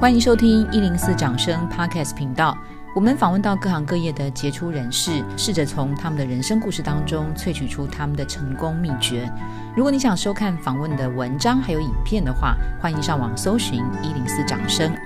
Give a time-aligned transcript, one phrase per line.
[0.00, 2.56] 欢迎收听一零四掌声 Podcast 频道。
[2.94, 9.28] 我们访问到各行各业的杰出人士，试着从他们的人生故事当中萃取出他们的成功秘诀。
[9.76, 14.96] 如果你想收看访问的文章还有影片的话，欢迎上网搜寻一零四掌声。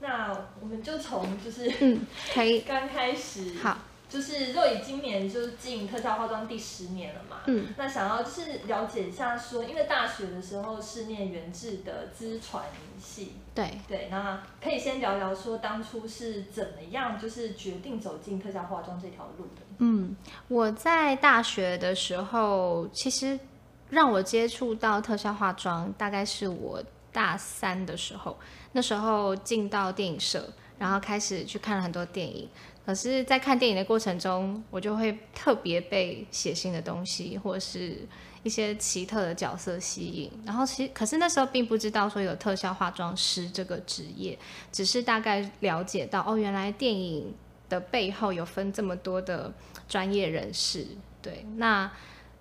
[0.00, 2.00] 那我们就从就是嗯，
[2.34, 3.78] 可以 刚开始好。
[4.12, 12.62] 就是若以今年就是进特效化妆第十年了嘛，嗯，那想要就是了解一下说，因为大学的时候是念原制的资传
[13.02, 19.62] 系，对对，那可以先聊聊说当初是怎么样就是决定走进特效化妆这条路的。
[19.78, 20.14] 嗯，
[20.48, 23.40] 我在大学的时候，其实
[23.88, 28.38] 让我接触到特效化妆，大概是我大三的时候，
[28.72, 30.46] 那时候进到电影社，
[30.78, 32.46] 然后开始去看了很多电影。
[32.84, 37.98] 可是，在看电影的过程中，我就会特别被血腥的东西，或是
[38.42, 40.28] 一些奇特的角色吸引。
[40.44, 44.36] 然后，其实可是那时候并不知道说有特效化妆师这个职业，
[44.72, 47.32] 只是大概了解到哦，原来电影
[47.68, 49.52] 的背后有分这么多的
[49.88, 50.84] 专业人士。
[51.22, 51.88] 对，那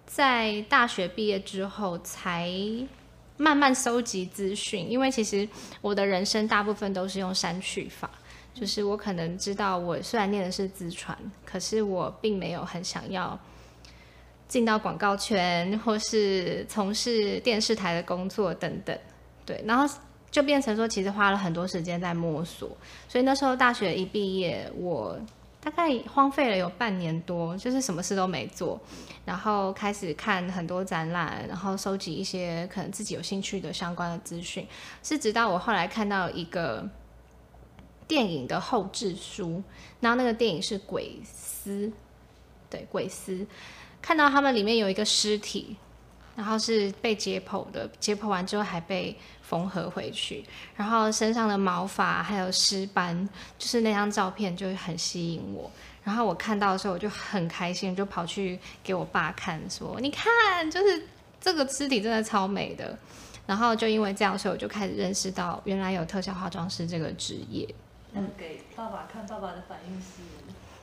[0.07, 2.51] 在大学毕业之后，才
[3.37, 5.47] 慢慢收集资讯，因为其实
[5.81, 8.09] 我的人生大部分都是用删去法。
[8.53, 13.39] 就是我可能知道，我虽然念的是资传，可是我并没有很想要
[14.47, 18.95] 进到广告圈，或是从事电视台的工作等等。
[19.45, 19.95] 对，然后
[20.29, 22.69] 就变成说，其实花了很多时间在摸索。
[23.07, 25.17] 所以那时候大学一毕业，我
[25.61, 28.79] 大概荒废了有半年多，就是什么事都没做，
[29.25, 34.67] 然后开始看很多展览，然后收集一些可能自己有兴趣的相关的资讯。
[35.01, 36.87] 是直到我后来看到一个。
[38.11, 39.63] 电影的后制书，
[40.01, 41.87] 然后那个电影是《鬼丝》，
[42.69, 43.31] 对，《鬼丝》，
[44.01, 45.77] 看到他们里面有一个尸体，
[46.35, 50.43] 然后是被解剖的，解剖完之后还被缝合回去，
[50.75, 55.71] 然后身上的毛发还有尸斑，就是那张照片就很吸引我。
[56.03, 61.07] 然后我看到的时候我就很开心，就跑去给我爸看，说：“你看，就是
[61.39, 62.99] 这个尸体真的超美的。”
[63.47, 67.65] 然后就因为这样，所以我就开始认识到原来有特效化妆师这个职业。
[68.13, 70.21] 嗯，给爸爸看，爸爸的反应是，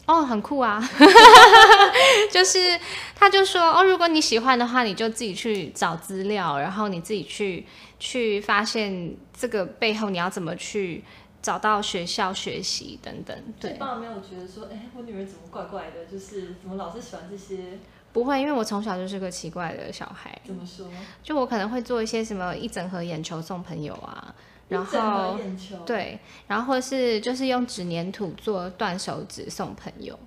[0.07, 0.83] 哦，很酷啊，
[2.33, 2.79] 就是
[3.15, 7.67] 他就说，哦，如果你喜欢的话，你就自己去找资料，然后你自己去
[7.99, 11.05] 去发现这个背后你要怎么去
[11.43, 13.37] 找到学校学习等等。
[13.61, 17.79] 对，爸爸没有觉得说，哎，我女儿怎么怪怪的，就是怎么老是喜欢这些？
[18.11, 20.37] 不会，因为我从小就是个奇怪的小孩。
[20.47, 20.87] 怎么说？
[21.23, 24.35] 就我可能会做一些什么一整盒眼球送朋友啊。
[24.69, 25.39] 然后
[25.87, 30.19] 对，然后或是就是用纸粘土做断手指送朋友，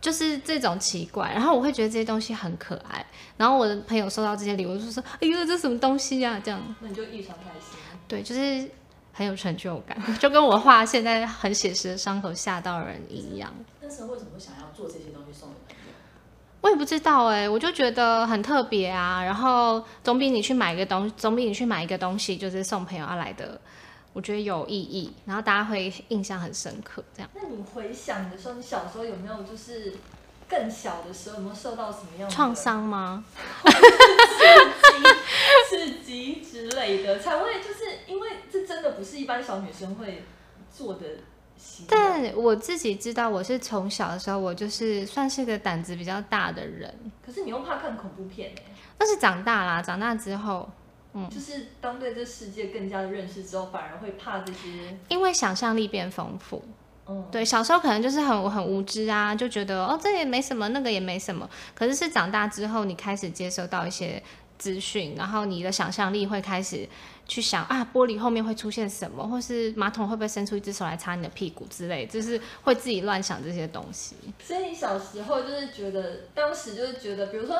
[0.00, 1.30] 就是这种奇怪。
[1.32, 3.04] 然后我会觉得这些东西很可爱。
[3.36, 7.78] 然后我的朋友收到这些礼物，就说：“哎呦，这什么东西呀？”这样，那你就异常开心。
[8.08, 8.70] 对，就是
[9.12, 13.52] 很有成就感， 就跟我画现在很写实的伤口吓到人一样。
[13.82, 15.83] 那时候为什么会想要做这些东西送给朋友？
[16.64, 23.60] 我也不知道哎、欸，我就觉得很特别啊，然后总比你去买一个东西，总比你去买一个东西就是送朋友要来的，
[24.14, 27.04] 我觉得有意义，然后大家会印象很深刻。
[27.14, 29.92] 这样，那你回想的时候，你小时候有没有就是
[30.48, 33.22] 更小的时候有没有受到什么样的创伤吗？
[33.62, 33.70] 刺
[34.80, 35.04] 激、
[35.68, 40.24] 刺激之类的，才会就是因为这真的不是一般小女生会
[40.74, 41.04] 做的。
[41.88, 46.94] 但我自己知道，我是从小的时候，我就是算是个胆子比较大的人。
[47.24, 48.60] 可是你又怕看恐怖片呢？
[48.96, 50.70] 但是长大啦，长大之后，
[51.14, 54.96] 嗯，就是当对这世界更加的认识之后，反而会怕这些。
[55.08, 56.62] 因为想象力变丰富。
[57.06, 61.46] 嗯，对，小时候可能就是很很无知啊，就觉得哦，这也没什么，那个也没什么。
[61.74, 64.22] 可是是长大之后，你开始接收到一些
[64.58, 66.88] 资讯，然后你的想象力会开始。
[67.26, 74.14] 去想啊，玻璃后面会出现什么，或是马桶会不会伸出一只手来擦你的屁股之类，就是会自己乱想这些东西。
[74.38, 77.56] 所以你小时候就是觉得，当时就是觉得，比如说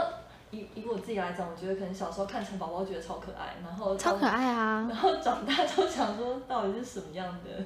[0.50, 7.64] 以以我自己来讲，我觉得可能小时候看蚕宝宝觉得超可爱，然后超可爱啊，然后长大就想说到底是什么样的？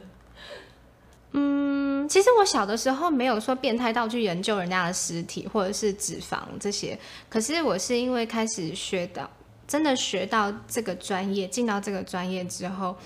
[1.33, 6.99] 嗯，其实我小的时候没有说变态到去研究人家的尸体或者是脂肪这些，
[7.29, 9.29] 可是我是因为开始学到。
[9.67, 12.97] 真的学到这个专业，进到这个专业之后，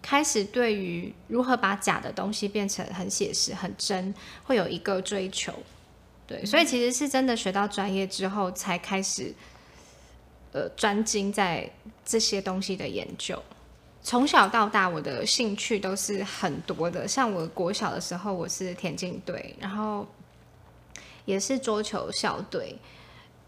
[0.00, 4.14] 开始对于如何把假的东西变成很写实、很真，
[4.44, 5.52] 会有一个追求。
[6.24, 9.34] 对，所以其实是真的学到专业之后，才开始
[10.52, 11.68] 呃专精在
[12.04, 13.42] 这些东西的研究。
[14.02, 17.06] 从小到大，我的兴趣都是很多的。
[17.06, 20.06] 像我国小的时候，我是田径队，然后
[21.24, 22.76] 也是桌球校队。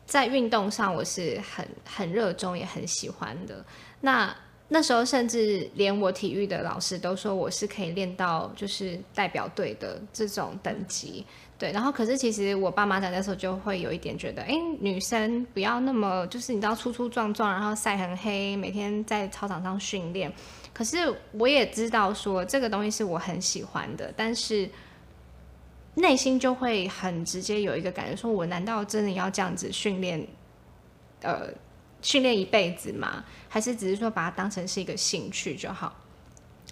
[0.06, 3.64] 在运动上，我是很很热衷也很喜欢的。
[4.02, 4.34] 那
[4.68, 11.26] 那时候甚至连我体育的老师都说我是可以练到就是代表队的这种等级。
[11.64, 20.30] 对，然后可是其实我爸妈在那时候就会有一点觉得，哎，女生不要那么就是你知道粗粗壮壮，然后晒很黑，每天在操场上训练。
[20.74, 20.98] 可是
[21.32, 24.68] 我也知道说这个东西是我很喜欢的，但是
[25.94, 30.22] 内心就会很直接有一个感觉，说我难道真的要这样子训练，
[31.22, 31.48] 呃，
[32.02, 33.24] 训练一辈子吗？
[33.48, 35.96] 还是只是说把它当成是一个兴趣就好？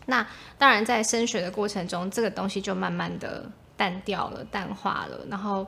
[0.04, 0.28] 那
[0.58, 3.50] 当然，在升学的过程中，这个东西就慢慢的。
[3.76, 5.66] 淡掉了，淡化了，然后，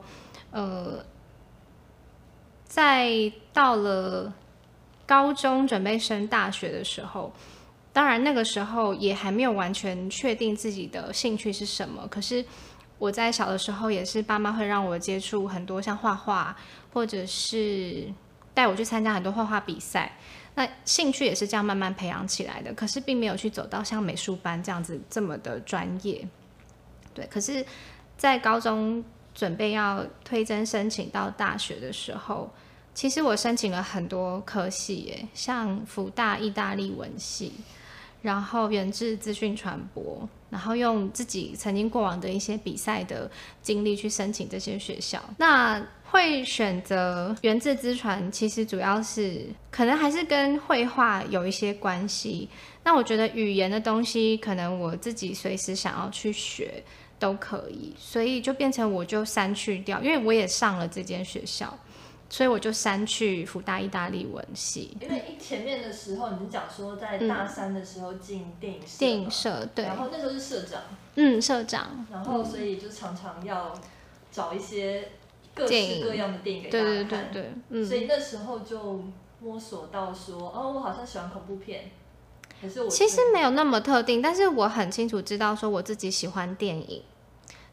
[0.51, 1.03] 呃，
[2.63, 4.33] 在到了
[5.05, 7.33] 高中准备升大学的时候，
[7.91, 12.07] 当然那个时候也还没有完全确定自己的兴趣是什么。
[12.07, 12.43] 可是
[12.97, 16.55] 我在小的时候也是，爸妈会让我接触很多像画画，
[16.93, 18.11] 或者是
[18.53, 20.17] 带我去参加很多画画比赛。
[20.55, 22.73] 那兴趣也是这样慢慢培养起来的。
[22.73, 26.25] 可是并没有去走到像美术班这样子这么的专业。
[27.13, 27.65] 对，可是。
[28.17, 29.03] 在高中
[29.33, 32.49] 准备要推甄申请到大学的时候，
[32.93, 37.51] 其实我申请了很多科系，耶，像辅大意大利文系，
[38.21, 43.29] 然后元智资讯传播，然后用自己曾经过往的一些比赛的
[43.61, 45.21] 经历去申请这些学校。
[45.37, 52.47] 那会选择元智资传，其实主要是可能还是跟绘画有一些关系。
[52.81, 56.81] 那我觉得语言的东西，可能我自己随时想要去学。
[57.25, 61.75] 都可以，所以就变成我就删去掉，因为我也上了这间学校，
[62.29, 64.95] 所以我就删去福大意大利文系。
[65.01, 70.81] 因为前面的时候你是讲说在大三的时候进电影社，电影社对，然后那时候是社长，
[71.15, 73.73] 嗯，社长，然后所以就常常要
[74.31, 75.09] 找一些
[75.55, 79.03] 各式各样的电影给大家看，对对对对，嗯，所以那时候就
[79.39, 81.89] 摸索到说，哦，我好像喜欢恐怖片。
[82.89, 87.03] 其实没有那么特定，但是我很清楚知道说我自己喜欢电影，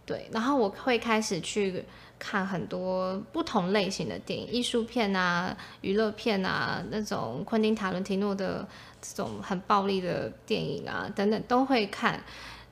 [0.05, 1.85] 对，然后我会开始去
[2.19, 8.67] 看很多不同类型的电影，艺术片啊、娱乐片啊，那种昆汀塔伦提诺的
[9.01, 12.23] 这种很暴力的电影啊等等都会看。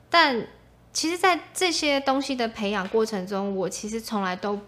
[0.09, 0.45] 但
[0.93, 4.59] 其实，在这些东西的培养过程中，我其实从来都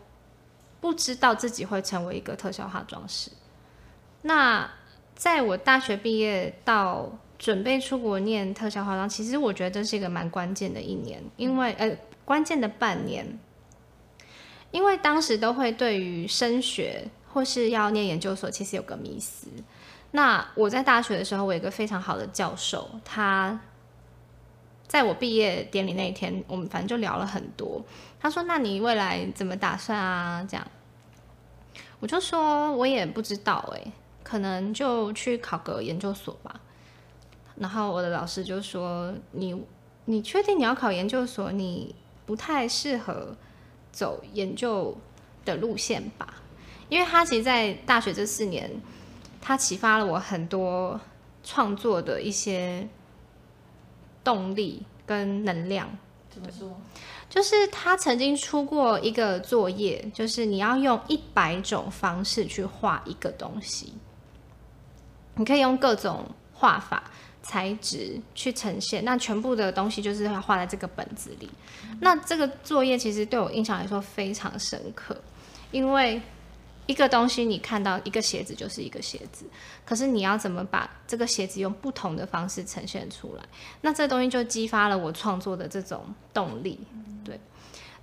[0.79, 3.29] 不知道自己会成为一个特效化妆师。
[4.21, 4.69] 那
[5.15, 11.93] 在我大学毕业到准备出国念特效化妆，其实我觉得这是一个蛮关键的一年，因为呃
[12.25, 13.39] 关键的半年，
[14.71, 19.47] 因为当时都会对于升学或是要念研究所，其实有个迷思。
[20.11, 23.59] 那我在大学的时候，我有一个非常好的教授，他
[24.87, 27.83] 在我毕业典礼那一天，我们反正就聊了很多。
[28.19, 30.67] 他说：“那你未来怎么打算啊？”这样，
[31.99, 33.91] 我就说：“我也不知道欸，
[34.23, 36.61] 可能就去考个研究所吧。”
[37.57, 39.65] 然后我的老师就说：“你，
[40.05, 41.51] 你确定你要考研究所？
[41.51, 43.35] 你不太适合
[43.91, 44.97] 走研究
[45.45, 46.35] 的路线吧？
[46.89, 48.69] 因为他其实，在大学这四年，
[49.41, 50.99] 他启发了我很多
[51.43, 52.87] 创作的一些
[54.23, 55.89] 动力跟能量。
[56.29, 56.69] 怎么说？
[57.29, 63.93] 就是他曾经出过一个作业，就是你要用一百种方式去画一个东西，
[65.35, 67.03] 你可以用各种画法。”
[67.43, 71.49] 材质去呈现，那全部的东西就是要画在这个本子里。
[71.99, 75.15] 那这个作业其实对我印象来说非常深刻，
[75.71, 76.21] 因为
[76.85, 79.45] 一个东西你看到一个鞋子就是一个鞋子，
[79.85, 83.43] 可是你要怎么把这个鞋子用不同的方式呈现出来？
[83.81, 86.79] 那这东西就激发了我创作的这种动力。
[87.25, 87.39] 对，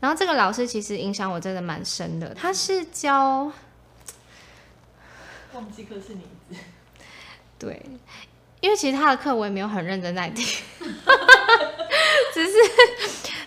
[0.00, 3.50] 然后这个老师其实影响我真的蛮深的，他是教，
[5.54, 6.56] 忘记科是名字，
[7.58, 7.82] 对。
[8.60, 10.44] 因为其实他的课我也没有很认真在听，
[12.34, 12.52] 只是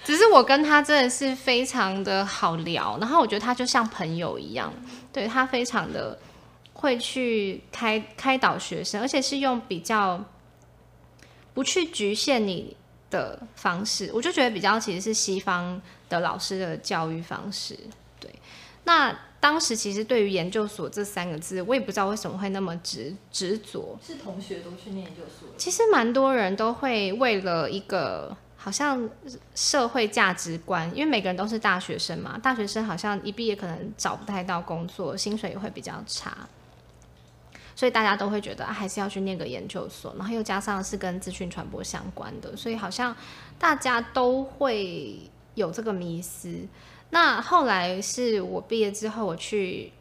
[0.03, 4.73] 只是我跟他真的是非常的好聊，然后我觉得他就像朋友一样，
[5.11, 6.17] 对，他非常的
[6.73, 10.23] 会去开开导学生，而且是用比较
[11.53, 12.75] 不去局限你
[13.09, 17.77] 的方式，我就觉得比较其实是西方的老师的教育方式，
[18.19, 18.33] 对，
[18.83, 19.15] 那。
[19.43, 23.99] 当时其实对于研究所这三个字，我也不知道为什么会那么执执着。
[24.01, 25.49] 是同学都去念研究所？
[25.57, 29.09] 其实蛮多人都会为了一个好像
[29.53, 36.47] 社会价值观，因为每个人都是大学生嘛，大学生好像一毕业可能找不太到工作，薪水也会比较差，
[37.75, 43.13] 所以大家都会觉得还是要去念个研究所，然后又加上是跟资讯传播相关的，所以好像
[43.59, 45.19] 大家都会
[45.55, 46.65] 有这个迷思。
[47.13, 49.91] 那后来是我毕业之后，我去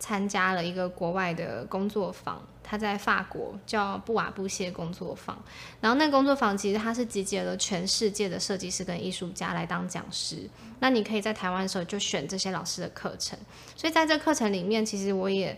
[0.00, 5.40] 参加了一个国外的工作坊，他在法国叫布瓦布谢工作坊，
[5.80, 10.50] 然后那个工作坊其实它是集结了全世界的设计师跟艺术家来当讲师。
[10.80, 13.38] 那你可以在台湾的时候就选这些老师的课程，
[13.76, 15.56] 所以在这课程里面，其实我也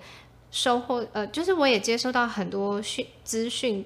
[0.51, 3.83] 收获，呃，就是我也接收到很多讯资讯。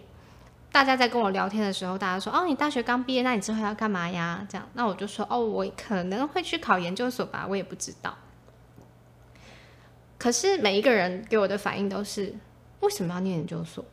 [0.73, 8.17] 大家在跟我聊天的时候，大家说：“哦，你大学刚毕业，那你之后要干嘛呀？”这样，那我就说：“哦，我可能会去考研究所吧，我也不知道。”
[10.17, 12.35] 可是每一个人给我的反应都是
[12.81, 13.85] ：“为什么要念研究所？”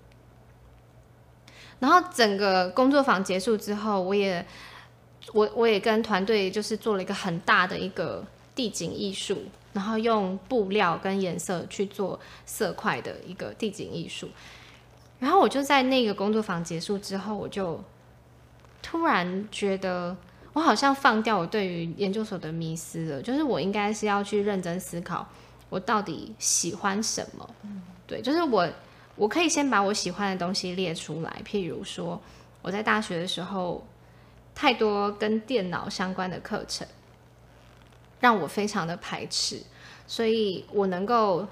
[1.80, 4.46] 然后整个工作坊结束之后，我也
[5.34, 8.24] 我我也跟团队就是做了一个很大的一个
[8.56, 9.44] 地景艺术，
[9.74, 14.30] 然后用布料跟颜色去做色块的一个地景艺术。
[15.20, 17.84] 然后我就在那个工作坊结束之后，我就
[18.82, 20.16] 突然觉得，
[20.54, 23.22] 我好像放掉我对于研究所的迷思了。
[23.22, 25.28] 就是我应该是要去认真思考，
[25.70, 27.50] 我到底喜欢什么。
[28.08, 28.66] 对，就是我
[29.18, 31.42] 我可以先把我喜欢的东西列出来。
[31.46, 32.22] 譬如说，
[32.62, 33.86] 我在大学的时候，
[34.56, 36.88] 太多跟电脑相关的课程，
[38.22, 39.62] 让我非常的排斥，
[40.08, 41.46] 所以我能够。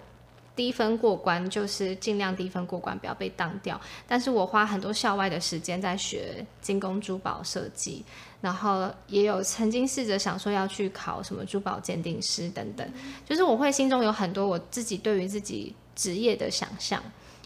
[0.58, 3.80] 低分过关就是尽量低分过关，不要被当掉。
[4.08, 8.04] 但是我花很多校外的时间在学精工珠宝设计，
[8.42, 12.86] 然后也有曾经试着想说要去考什么珠宝鉴定师等等。
[13.24, 17.02] 就是我会心中有很多我自己对于自己职业的想象，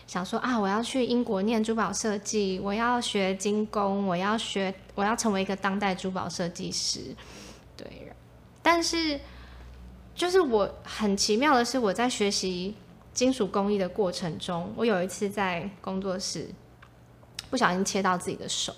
[0.08, 7.02] 想说啊，我要去英国念珠宝设计，我要学精工，我要学，我要成为一个当代珠宝设计师。
[7.76, 8.14] 对，
[8.62, 9.20] 但是
[10.16, 12.74] 就是我很奇妙的是，我在学习。
[13.14, 16.50] 金属工艺的过程中，我有一次在工作室
[17.50, 18.74] 不小心切到自己的手，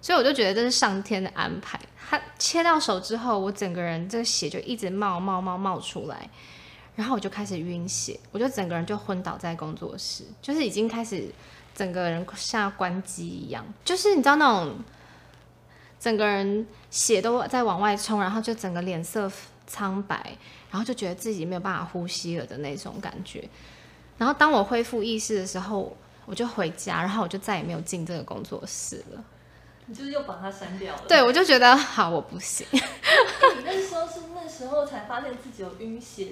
[0.00, 1.78] 所以我就觉得这是上天的安排。
[2.10, 6.28] 他切到手之后，我整个人这个血就一直冒冒冒冒出来，
[6.96, 11.32] 然后我就开始晕血，我就整个人就昏倒在工作室，就是已经开始
[11.74, 14.74] 整个人像关机一样，就是你知道那种
[15.98, 19.30] 整个人血都在往外冲，然后就整个脸色
[19.66, 20.36] 苍白。
[20.72, 23.48] 然后就觉得自己没有办法呼吸了的那种感觉。
[24.18, 29.24] 然后当我恢复意识的时候，我就回家，然后我就再也没有进这个工作室了。
[29.86, 31.02] 你就是又把它删掉了？
[31.06, 32.66] 对，我就觉得好，我不行。
[32.72, 36.30] 你那时候是那时候才发现自己有晕血。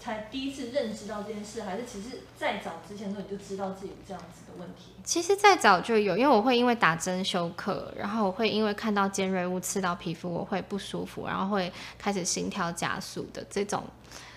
[0.00, 4.92] 才第一次认识到这件事，还是其实再早之前的时候你就知道自己有这样子的问题？
[5.04, 13.84] 其实，再早就有，因为我会因为打针休克，然后我会因为看到尖锐物刺到皮肤，我会不舒服，然后会开始心跳加速的这种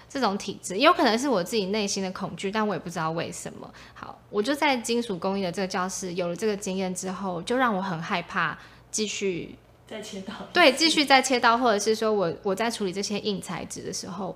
[0.09, 3.73] 这种体质，也有可能是我自己内心的恐惧，但我也不知道为什么。
[3.93, 8.57] 好，我就在金属工艺的这个教室有了这个经验之后，就让我很害怕
[8.91, 9.55] 继续
[9.87, 14.35] 再切刀，对，继续再切刀，或者是说我我在处理这些硬材质的时候。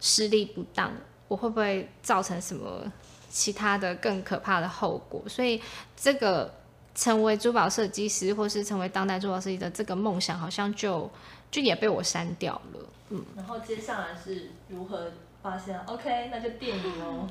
[0.00, 0.92] 施力不当，
[1.26, 2.90] 我会不会造成什么
[3.28, 5.22] 其他的更可怕的后果？
[5.28, 5.60] 所以，
[5.96, 6.52] 这个
[6.94, 11.10] 成为珠宝设计师，或是成为当代珠宝设计的这个梦想，好像就
[11.50, 12.80] 就也被我删掉了。
[13.10, 15.12] 嗯，然后接下来是如何
[15.42, 17.28] 发现？OK，那就电影哦。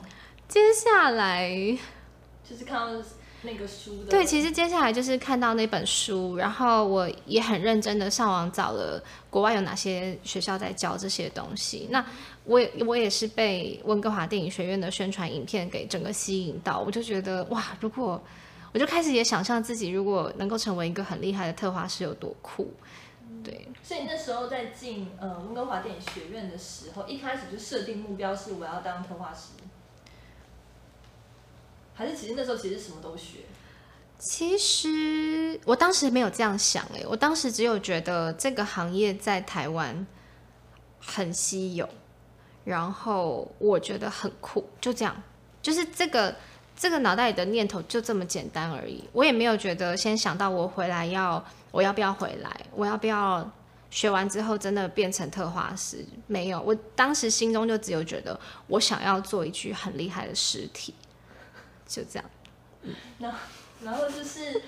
[0.47, 1.49] 接下来
[2.47, 3.03] 就是看到。
[3.43, 4.09] 那个书的。
[4.09, 11.87] 对，其实接下来就是看到那本书，然后我也很认真的上网找了国外有哪些学校在教这些东西。
[11.91, 12.05] 那
[12.45, 18.21] 我也我也是被温哥华电影学院的宣传影片给整个吸引到，我就觉得哇，如果
[18.73, 22.73] 我就开始也想象自己如果能够成为一个很厉害的特化师有多酷。
[23.43, 29.49] 对，所以那时候在进呃温哥华电影学院的时候，一开始就设定目标是我要当特化师。
[31.97, 33.39] 还是其实那时候其实什么都学。
[34.19, 40.05] 其实我当时没有这样想哎，我当时只有觉得这个行业在台湾
[40.99, 41.87] 很稀有，
[42.63, 45.23] 然后我觉得很酷，就这样，
[45.61, 46.35] 就是这个
[46.75, 49.03] 这个脑袋里的念头就这么简单而已。
[49.11, 53.47] 我也没有觉得先想到我回来要我要不要回来，我要不要
[53.91, 56.03] 学完之后真的变成特化师？
[56.25, 60.93] 没有，我当时心中就只有觉得我想要做一具很厉害的尸体。
[61.87, 62.29] 就这样，
[62.83, 63.37] 嗯，然后
[63.83, 64.51] 然后就是，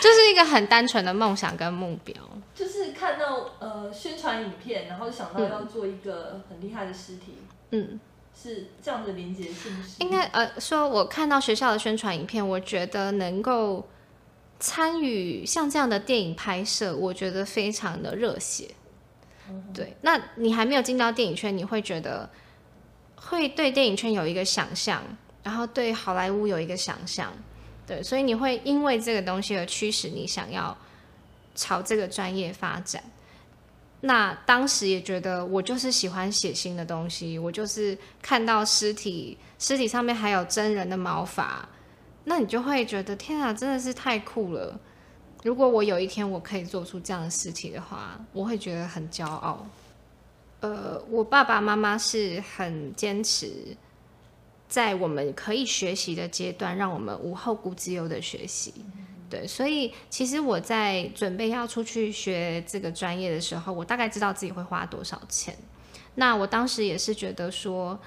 [0.00, 2.14] 就是一个很单纯的梦想跟目标，
[2.54, 7.34] 就是看到呃宣传影片，然后想到要做一个很厉害的尸体，
[7.70, 7.98] 嗯，
[8.40, 9.76] 是这样的连接性。
[9.98, 13.88] 应该呃说，我看到学校的宣传影片，我觉得能够
[14.58, 18.74] 参与像这样的电影拍摄，我觉得非常的热血。
[19.48, 22.30] 嗯、对，那你还没有进到电影圈，你会觉得？
[23.20, 25.02] 会对电影圈有一个想象，
[25.42, 27.32] 然后对好莱坞有一个想象，
[27.86, 30.76] 对，所以你会因为这个东西而驱使你想要
[31.54, 33.02] 朝这个专业发展。
[34.02, 41.68] 那当时也觉得我就是喜欢血腥的东西，我就是看到尸体，尸体上面还有真人的毛发，
[42.24, 44.80] 那你就会觉得天啊，真的是太酷了！
[45.42, 49.66] 如果我有一天我可以做出这样的尸体的话，我会觉得很骄傲。
[50.60, 53.76] 呃，我爸爸妈妈是很坚持，
[54.68, 58.74] 在我们可以学习的阶段，让我们无后顾之忧的学习。
[59.30, 65.56] 对，所以其实我在准备要出去学这个专业的时候，我大概知道自己会花多少钱。
[66.16, 67.98] 那我当时也是觉得说，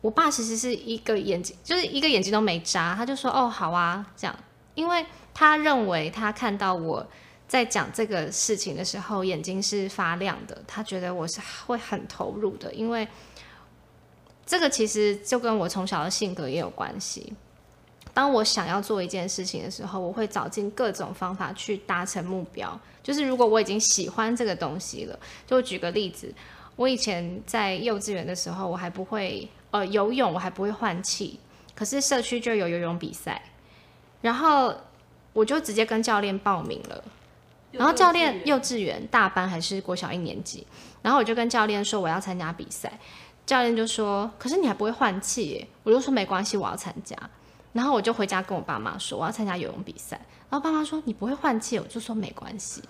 [0.00, 4.38] 我爸其实是一个眼睛，就是一个眼睛都没眨，他就说：“哦，好啊，这样。”
[4.76, 7.06] 因为他认为他看到我
[7.46, 13.06] 在讲这个事情的时候，眼睛是发亮的，他觉得我是会很投入的，因为
[14.46, 17.32] 这个其实就跟我从小的性格也有关系。
[18.12, 22.80] 当我想要做一件事情的时候，我会找尽各种方法去达成目标。
[23.02, 26.32] 就是如果我已经喜欢这个东西了，就举个例子，
[26.76, 31.38] 我以前在幼稚园的时候，我还不会呃游泳，我还不会换气，
[31.74, 33.42] 可是社区就有游泳比赛，
[34.20, 34.74] 然后
[35.32, 37.04] 我就直接跟教练报名了。
[37.78, 40.66] 然后教练幼稚园大班还是国小一年级，
[41.02, 42.98] 然后我就跟教练说我要参加比赛，
[43.44, 47.16] 教练就说：“可是你还不会换气耶。”我就说：“没关系，我要参加。”
[47.72, 50.16] 然后我就回家跟我爸妈说我要参加游泳比赛，
[50.48, 52.80] 然后爸妈说你不会换气，我就说没关系。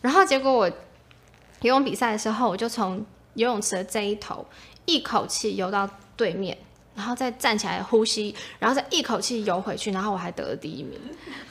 [0.00, 3.04] 然后结果我游泳比赛的时候，我就从
[3.34, 4.46] 游泳池的这一头
[4.86, 6.56] 一口气游到对面，
[7.00, 11.00] 然后再站起来呼吸，然后再一口气游回去，然后我还得了第一名。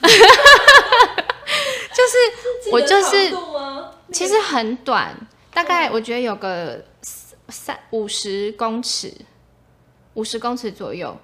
[1.92, 3.34] 就是我就是
[4.12, 5.14] 其实很短，
[5.52, 6.84] 大概我觉得有个
[7.48, 9.12] 三五十公尺，
[10.14, 11.16] 五十公尺左右，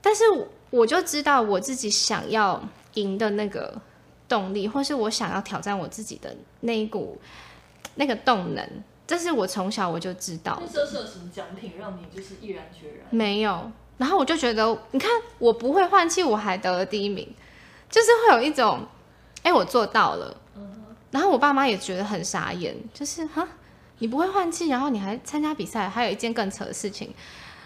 [0.00, 0.48] 但是我。
[0.68, 2.60] 我就知道我自己想要
[2.94, 3.80] 赢的那个
[4.28, 7.18] 动力，或是我想要挑战我自己的那一股
[7.94, 8.68] 那个动能，
[9.06, 10.60] 这是我从小我就知道。
[10.60, 13.06] 那时候是有什么奖品让你就是毅然决然？
[13.10, 17.28] 没有，然后我就觉得，你看我不会换气，我还得了第一名，
[17.88, 18.84] 就是会有一种，
[19.42, 20.36] 哎，我做到了。
[21.12, 23.46] 然后我爸妈也觉得很傻眼，就是哈，
[23.98, 27.14] 你不会换气，然后你还参加比赛，还有一件更扯的事情。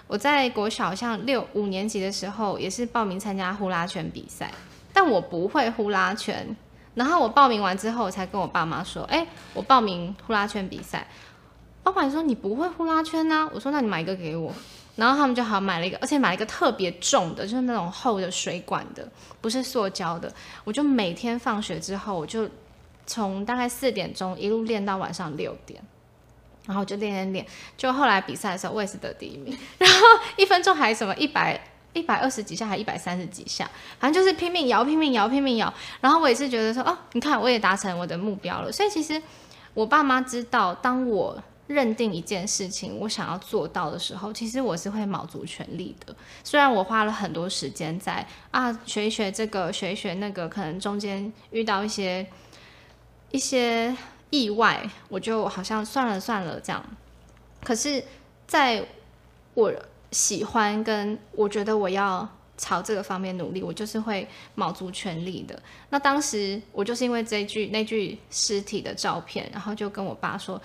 [0.07, 4.53] 我在国小像六五年级的时候，也是报名参加呼啦圈比赛，
[4.93, 6.55] 但我不会呼啦圈。
[6.95, 11.07] 然后我报名完之后，我才跟我爸妈说：“哎，我报名呼啦圈比赛。”
[11.83, 14.53] 爸爸说：“你不会呼啦圈呢？”我说：“那你买一个给我。”
[14.97, 19.09] 然后他们就好买了一个，而且买了一个特别重的，就是那种厚的水管的，
[19.41, 20.33] 不是塑胶的。
[20.65, 22.49] 我就每天放学之后，我就
[23.07, 25.81] 从大概四点钟一路练到晚上六点。
[26.67, 29.59] 然后就练练练，就后来比赛的时候，我也是得第一名。
[29.79, 29.97] 然后
[30.37, 31.59] 一分钟还什么一百
[31.95, 35.73] 一百二十几下，还一百三十几下，反正就是拼命摇，拼命摇，拼命摇。
[36.01, 38.71] 然后我也是觉得说，哦，你看我也达成我的目标了。
[38.71, 39.21] 所以其实
[39.75, 46.15] 我爸妈知道，当我认定一件事情我想要做到的时候，其实我是会卯足全力的。
[46.45, 52.27] 虽然我花了很多时间在啊学一学这个，学一学那个，可能中间遇到一些
[53.31, 53.97] 一些。
[54.33, 56.81] 意外，我就好像算了算了这样。
[57.65, 58.01] 可是，
[58.47, 58.87] 在
[59.55, 59.75] 我
[60.13, 65.61] 喜欢跟我觉得我要朝这个方面努力，我就是会卯足全力的。
[65.89, 70.63] 那当时我就是因为这句那具尸体的照片，然后就跟我爸说，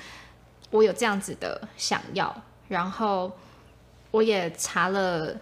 [0.72, 2.36] 我有这样子的想要，
[2.68, 3.32] 然后
[4.12, 5.36] 我也查了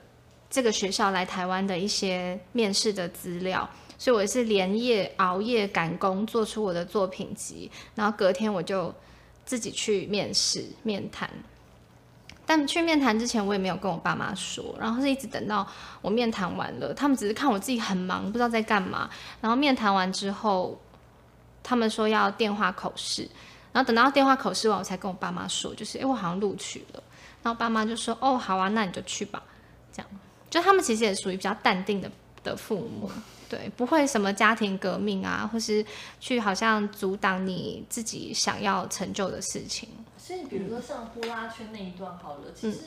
[0.49, 3.69] 这个学校来台湾的一些面试的资料。
[3.97, 8.93] 所以我是连夜熬夜赶工，做出我的作品集，然后隔天我就
[9.45, 11.29] 自己去面试面谈。
[12.45, 15.65] 但去面谈之前，我也没有跟我爸妈说，然后是一直等到
[16.01, 19.09] 我面谈完了，他们只是看我自己很忙，不知道在干嘛。
[19.39, 20.77] 然后面谈完之后，
[21.61, 23.29] 他们说要电话口试，
[23.73, 27.03] 然后等到电话口试完，我才跟我爸妈说，就是哎，我好像录取了。
[27.41, 29.43] 然后爸妈就说哦，好啊，那你就去吧。
[29.91, 30.09] 这样，
[30.49, 32.09] 就他们其实也属于比较淡定的
[32.43, 33.11] 的父母。
[33.49, 35.85] 对，不会什么家庭革命啊，或是
[36.19, 39.89] 去好像阻挡你自己想要成就的事情。
[40.17, 42.79] 所以，比如说像呼啦圈那一段好了，嗯、其实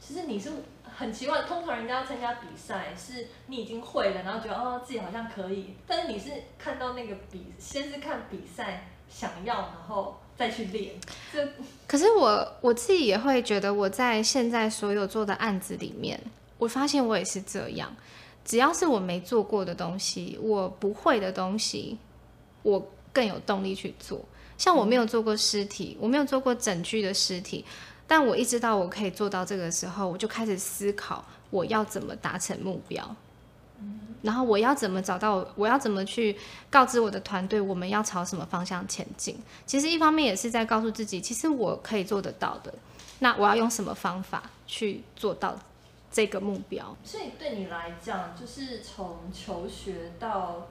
[0.00, 0.50] 其实你是
[0.84, 10.94] 很奇怪，通常人家要参加比赛，是你已经会了，然后觉得哦自己好像可以，但是你是看到那个比，先是看比赛想要，然后再去练。
[11.32, 11.46] 这
[11.86, 16.20] 可是我我自己也会觉得，我在现在所有做的案子里面，
[16.58, 17.94] 我发现我也是这样。
[18.44, 21.98] 只要是我没做过的东西，我不会的东西，
[22.62, 24.20] 我更有动力去做。
[24.58, 27.64] 像我没有做过尸体，我没有做过整具的尸体，
[28.06, 33.14] 但我一直到我可以做到这个时候，我就开始思考我要怎么达成目标。
[34.22, 35.46] 然后我要怎么找到？
[35.56, 36.36] 我要怎么去
[36.70, 39.36] 告知我的团队，我们要朝什么方向前进？
[39.66, 42.72] 其实一方面也是在告诉自己，其实我可以做得到的。
[43.18, 45.56] 那我要用什么方法去做到
[46.10, 46.96] 这个目标？
[47.04, 50.68] 所以对你来讲，就是从求学到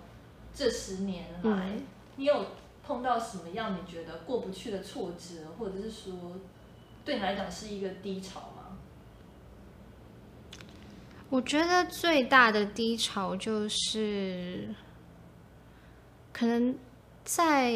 [0.54, 1.84] 这十年来，嗯、
[2.18, 2.46] 你有
[2.86, 6.14] 碰到什么样你觉得过不去的挫折，或者是说
[7.06, 8.51] 对你来讲是一个低潮吗？
[11.32, 14.68] 我觉得最大的低潮就是，
[16.34, 16.76] 可能
[17.24, 17.74] 在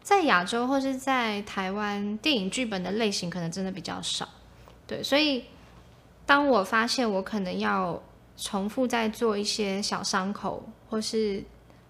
[0.00, 4.28] 在亚洲或是在台湾，电影剧本的类型可能真的比较少，
[4.86, 5.46] 对，所以
[6.24, 8.00] 当我发现我可能要
[8.36, 11.42] 重复在做一些小伤口，或是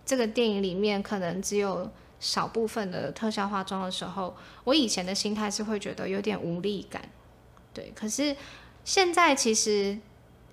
[0.07, 7.07] 这个电影里面可能只有少部分的特效化妆的时候，我以前的心态是会觉得有点无力感，
[7.75, 8.35] 对，可是。
[8.87, 9.99] 现在其实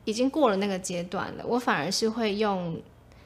[0.05, 2.81] 已经过了那个阶段了，我反而是会用，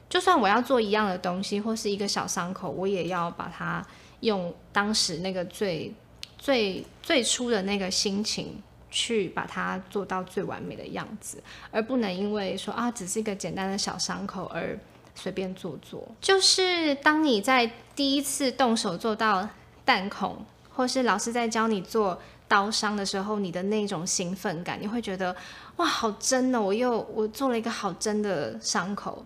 [0.10, 3.82] 就算我要做一样的东西或是一个小伤口，我也要把它
[4.20, 5.94] 用当时那个最
[6.38, 11.42] 最最初的那个心情去把它做到最完美的样子，
[11.72, 14.78] 而不能因为说啊，只是一个简单的小伤口而
[15.16, 16.06] 随便做做。
[16.20, 19.48] 就是当你在第一次动手做到
[19.86, 22.20] 弹孔，或是老师在教你做。
[22.48, 25.36] 刀伤的时候，你的那种兴奋感，你会觉得
[25.76, 26.62] 哇，好真哦！
[26.62, 29.26] 我又我做了一个好真的伤口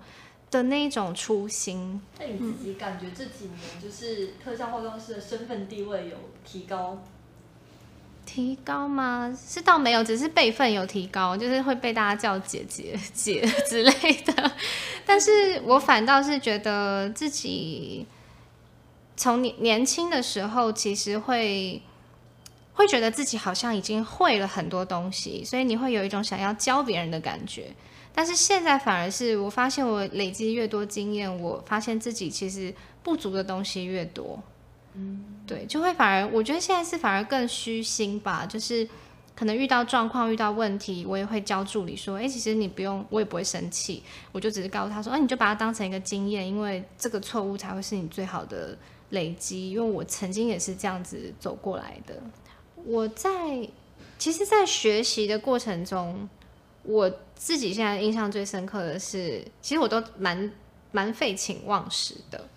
[0.50, 2.02] 的那种初心。
[2.18, 6.98] 那你自己感觉这几年就是特效化妆师的身份地位有提高？
[8.26, 9.38] 提高吗？
[9.48, 13.92] 是倒没有，只是辈分有提高，就是会被大家叫姐姐姐之类
[14.24, 14.52] 的。
[15.06, 18.08] 但是我反倒是觉得自己
[19.16, 21.84] 从年年轻的时候，其实会。
[22.82, 27.67] 会觉得自己好像已经会了很多东西，所以你会有一种想要教别人的感觉。
[28.13, 34.41] 但是现在反而是我发现，我累积越多经验，我发现自己其实不足的东西越多。
[34.96, 38.86] 嗯，对，就会反而我觉得现在是反而更虚心吧，就是
[39.34, 48.78] 可能遇到状况、遇到问题，我也会教助理说：“哎，其实你不用，我也不会生气，我就只是告诉他说：‘啊，你就把它当成一个经验，因为这个错误才会是你最好的
[49.12, 52.22] 累积。’因为我曾经也是这样子走过来的。”
[52.86, 53.30] 我在
[54.17, 56.30] 其实，在学习的过程中，
[56.84, 60.52] 我自己现在印象最深刻的是，其实我都蛮
[60.91, 62.48] 蛮废寝忘食的。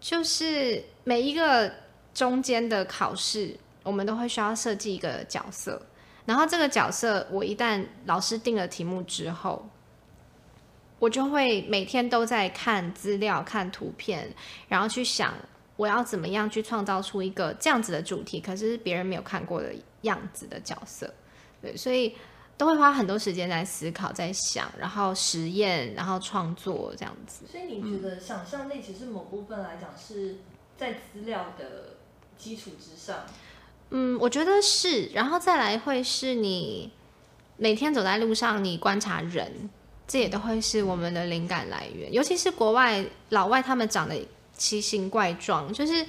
[0.00, 1.72] 就是每一个
[2.14, 5.80] 中间的考试，我们都会需要设计一个角色，
[6.24, 9.68] 然后这个角色，我一旦老师定了题目之后，
[10.98, 14.32] 我就会每天都在看资料、看图片，
[14.68, 15.34] 然后去想。
[15.76, 21.12] 我要怎么样去创造出一个这样子的主题，可是别人没有看过的样子的角色，
[21.60, 22.14] 对，所以
[22.58, 27.46] 都会花很多时间在思考、在想，然后实验，然后创作这样子。
[27.50, 30.36] 所以你觉得想象力其实某部分来讲是
[30.76, 31.96] 在资料的
[32.36, 33.24] 基础之上？
[33.90, 36.92] 嗯，我觉得是，然后再来会是你
[37.56, 39.70] 每天走在路上，你观察人，
[40.06, 44.28] 这也都会是我们的灵感来源，尤其是国外老外他们长得。
[44.56, 46.06] 奇形怪状，就是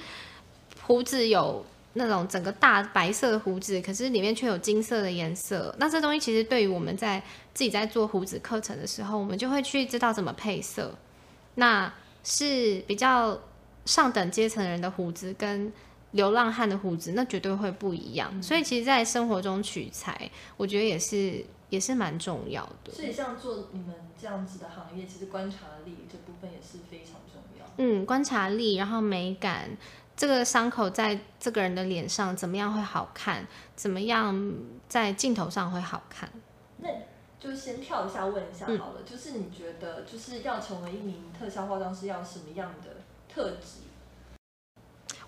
[0.82, 5.74] 胡子有那种整个大白色的胡子，可是里面却有金色的颜色。
[5.78, 10.94] 那这东西其实对于我们在自己在做胡子课程的时候，我们就会去知道怎么配色。
[11.56, 11.92] 那
[12.24, 13.38] 是比较
[13.84, 15.72] 上等阶层人的胡子跟
[16.10, 18.42] 流浪汉的胡子，那绝对会不一样。
[18.42, 22.92] 所以其实，在生活中取材，我觉得也是也是蛮重要的。
[22.92, 27.53] 所以像做你们这样子的行业，其实观察力这部分也是非常重要。
[27.76, 29.76] 嗯，观察力，然后美感，
[30.16, 33.46] 这个伤口在这个人的脸上怎么样会好看？
[33.74, 34.54] 怎么样
[34.88, 36.30] 在镜头上会好看？
[36.78, 36.88] 那
[37.40, 42.96] 就先跳一下问一下好了，嗯、就是你觉得就是要成为一名特效化妆师要什么样的
[43.28, 43.80] 特质？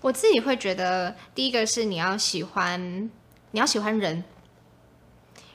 [0.01, 3.09] 我自己会觉得，第一个是你要喜欢，
[3.51, 4.23] 你要喜欢人，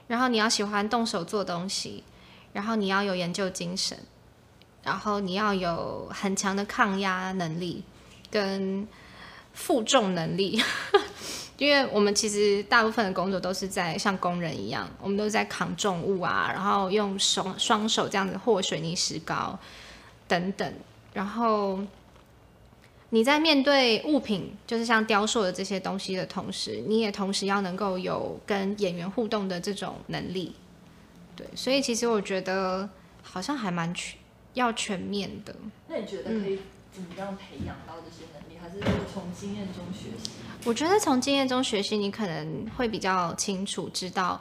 [0.08, 2.04] 然后你要喜欢动手做东西，
[2.52, 3.98] 然后你要有研究精神。
[4.82, 7.84] 然后你要有很强的抗压能力，
[8.30, 8.86] 跟
[9.52, 10.60] 负重能力，
[11.58, 19.58] 因为我们其实大部分的工作都是在像工人一样，我们都在扛重物啊，然后用双双手这样子和水泥石膏
[20.26, 20.74] 等等。
[21.12, 21.78] 然后
[23.10, 30.56] 你在面对物品，就是像雕塑的这些东西的同时，你也同时要能够有跟演员互动的这种能力。
[31.36, 32.88] 对，所以其实我觉得
[33.22, 34.18] 好像还蛮全。
[34.54, 35.54] 要全面的。
[35.88, 36.58] 那你觉得可以
[36.92, 38.58] 怎么样培养到这些能力？
[38.58, 38.80] 嗯、还是
[39.12, 40.30] 从经验中学习？
[40.64, 44.40] 我觉得从经验中学习，你可能会比较清楚知道，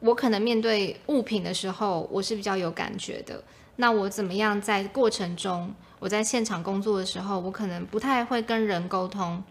[0.00, 3.42] 我可能面对物品的时候，我是比较有感觉的。
[3.76, 9.42] 那我怎么样在过程中，我在现场工作的时候，我可能不太会跟人沟通，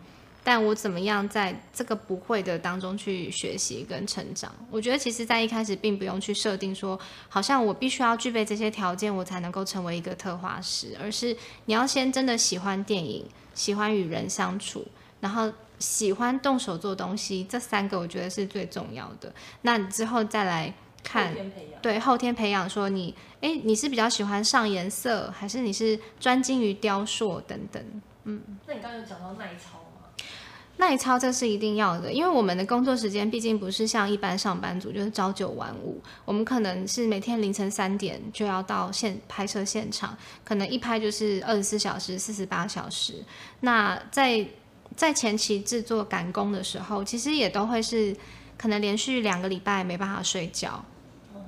[0.45, 4.49] 但我怎么样在这个不会的当中去学习跟成长？
[4.71, 14.85] 我觉得其实，在一开始并不用去设定说，好像我必须要具备这些条件，我才能够成为一个特化师，而是你要先真的喜欢电影，喜欢与人相处，
[15.19, 19.33] 然后喜欢动手做东西，这三个我觉得是最重要的。
[19.63, 20.73] 那你之后再来。
[21.07, 21.31] 看，
[21.83, 28.01] 对，后天培养，说你，哎，你是比较喜欢上颜色，还是你是专精于雕塑等等？
[28.23, 29.84] 嗯，那你刚刚有讲到耐操吗？
[30.77, 43.23] 耐操这是一定要的，因为我们的工作时间毕竟不是像一般上班族，就是朝九晚五，我们可能是每天凌晨三点就要到现拍摄现场，可能一拍就是二十四小时、四十八小时。
[43.61, 44.45] 那在
[44.95, 48.15] 在前期制作赶工的时候，其实也都会是
[48.57, 50.83] 可能连续两个礼拜没办法睡觉。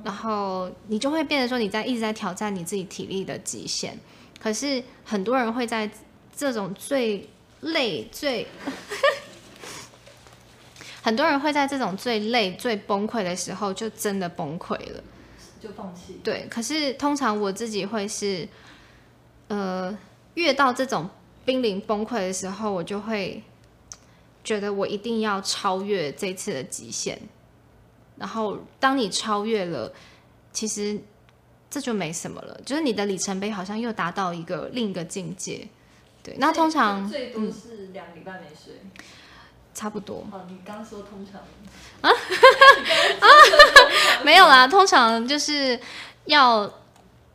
[0.03, 3.97] 然后你就会变得说你在一直在挑战你自己体力的极限，
[4.39, 5.89] 可是很多人会在
[6.33, 7.27] 这种最
[7.61, 8.47] 累最，
[11.01, 15.03] 很多人会在这种最累最崩溃的时候就真的崩溃了，
[15.59, 16.19] 就放弃。
[16.23, 18.47] 对，可是通常我自己会是，
[19.47, 19.97] 呃，
[20.35, 21.09] 越到这种
[21.45, 23.41] 濒临崩溃的时候，我就会
[24.43, 27.19] 觉得我一定要超越这次的极限。
[28.17, 29.93] 然后，当你超越了，
[30.51, 30.99] 其实
[31.69, 35.67] 这就没什么了，就是你的里程碑好像又达到一个另一个境界。
[36.27, 38.91] 对，那通常最多是两礼拜没睡，嗯，
[39.73, 40.27] 差不多。
[40.29, 41.39] 哦，你刚说通常
[42.01, 42.11] 啊？
[44.25, 45.79] 没有啦，通常就是
[46.25, 46.69] 要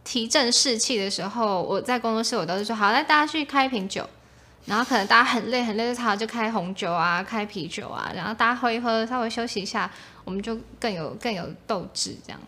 [0.04, 4.06] 提振士气的时候，我在工作室我都是说，好，那大家去开一瓶酒。
[4.66, 9.90] 然后可能大家很累很累的时候，就开红酒啊，开啤酒啊，然后大家喝一喝，稍微休息一下，
[10.24, 12.38] 我们就更有更有斗志这样。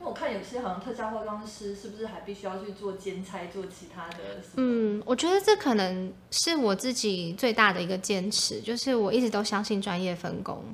[0.00, 4.42] 那我看有些好像特效化妆师是不是还必须要去做兼差，做其他的？
[4.56, 10.64] 嗯，我觉得这可能是我自己最大的一个坚持，就是我一直都相信专业分工。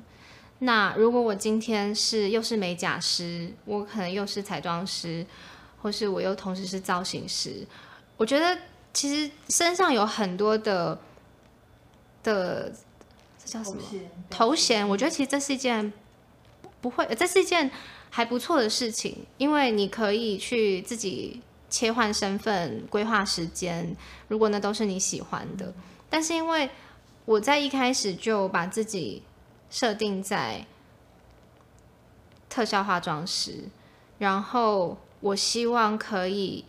[0.59, 5.25] 那如果我今天是又是美甲师，我可能又是彩妆师，
[5.81, 7.67] 或是我又同时是造型师，
[8.15, 8.57] 我觉得。
[8.93, 10.97] 其实身上有很多的
[12.23, 12.73] 的，
[13.37, 13.77] 这叫什么
[14.27, 14.87] 头衔？
[14.89, 15.93] 我觉得其实这是一件
[16.81, 17.69] 不会，这是一件
[18.09, 23.95] 还不错的事情，因为你可以去自己切换身份、规划时间。
[24.27, 25.73] 如果那都是你喜欢的，
[26.09, 26.69] 但是因为
[27.25, 29.23] 我在一开始就把自己
[29.69, 30.65] 设定在
[32.49, 33.65] 特效化妆师，
[34.17, 36.65] 然后我希望可以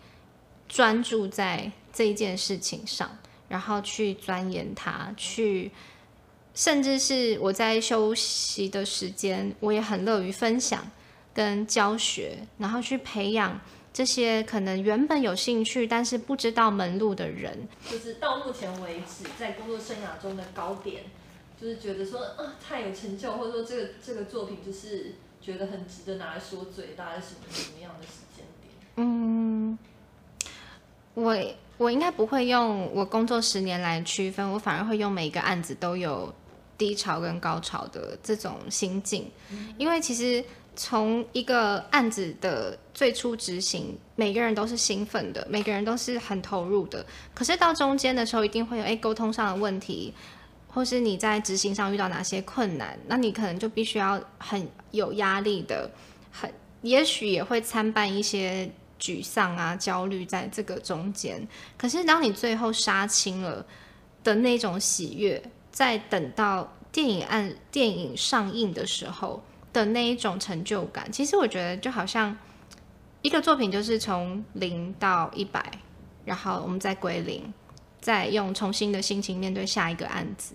[0.68, 1.72] 专注在。
[1.90, 5.72] 这一件事情上，然后去钻研它，去，
[6.55, 10.88] 甚至是我在休息的时间，我也很乐于分享
[11.38, 13.61] 跟教学，然后去培养
[13.92, 17.68] 这些可能原本有兴趣但是不知道门路的人。
[17.88, 21.05] 就是到目前为止，在工作生涯中的高点，
[21.61, 28.74] 就是觉得说啊太有成就，或者说这个这个作品就是觉得很值得拿来说嘴，大概是什么什么样的时间点？
[28.96, 29.79] 嗯，
[31.14, 31.37] 我。
[31.79, 36.35] 我应该不会用我工作十年来区分，我反而会用每一个案子都有
[36.77, 39.31] 低潮跟高潮的这种心境，
[39.77, 40.44] 因为其实
[40.79, 50.14] 从一个案子的最初执行，每个人都是兴奋的，每个人都是很投入的，可是到中间的时候，一定会有诶沟通上的问题，
[50.69, 55.91] 或是你在执行上遇到哪些困难，那你可能就必须要很有压力的，
[56.31, 56.49] 很
[56.83, 58.71] 也许也会参半一些。
[59.01, 61.47] 沮丧啊，焦虑在这个中间。
[61.77, 63.64] 可是当你最后杀青了
[64.25, 69.41] 的那种喜悦，在等到电影案电影上映的时候
[69.79, 72.37] 的那一种成就感，其实我觉得就好像
[73.23, 75.64] 一个作品，就是从零到一百，
[76.25, 77.53] 然后我们再归零，
[78.01, 80.55] 再用重新的心情面对下一个案子。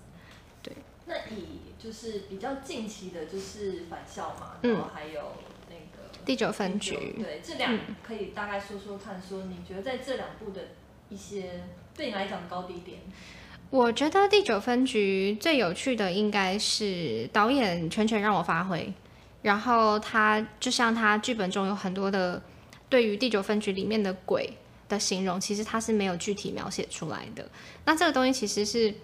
[0.62, 0.74] 对，
[1.06, 5.20] 那以就是比较近期的，就是返校嘛，然后还有
[5.68, 6.08] 那个。
[6.24, 10.60] 第九分局，对，这两可以大概说说看，说你觉得在这两部的
[11.08, 11.64] 一些
[11.96, 13.00] 对你来讲的高低点？
[13.70, 18.92] 我觉得第九分局最有趣的应该是导演全权让我发挥，
[19.44, 22.42] 然后他就像他剧本中有很多的
[22.88, 24.50] 对于第九分局里面的鬼
[24.88, 27.46] 的形容，其实他是没有具体描写出来的。
[27.84, 28.94] 那这个东西其实是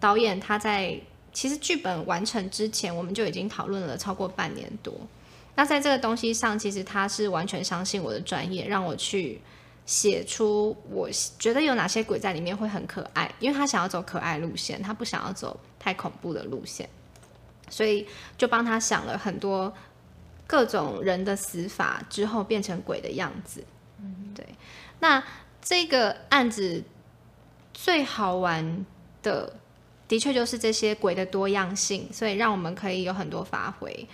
[0.00, 0.98] 导演他在
[1.30, 4.94] 其实剧本完成之前，我们就已经讨论了超过半年多。
[5.56, 9.42] 那在这个东西上，其实他是完全相信我的专业，让我去
[9.84, 16.88] 写出我觉得有哪些鬼在里面会很可爱，因为他想要走可爱路线，他不想要走太恐怖的路线，
[17.70, 18.06] 所以
[18.36, 19.72] 就帮他想了很多
[20.46, 23.64] 各种人的死法之后变成鬼的样子，
[23.98, 24.44] 嗯，对。
[24.98, 25.22] 那
[25.62, 26.82] 这个案子
[27.72, 28.84] 最好玩
[29.22, 29.50] 的，
[30.06, 34.08] 的确就是这些鬼的多样性，所以让我们可以有很多发挥。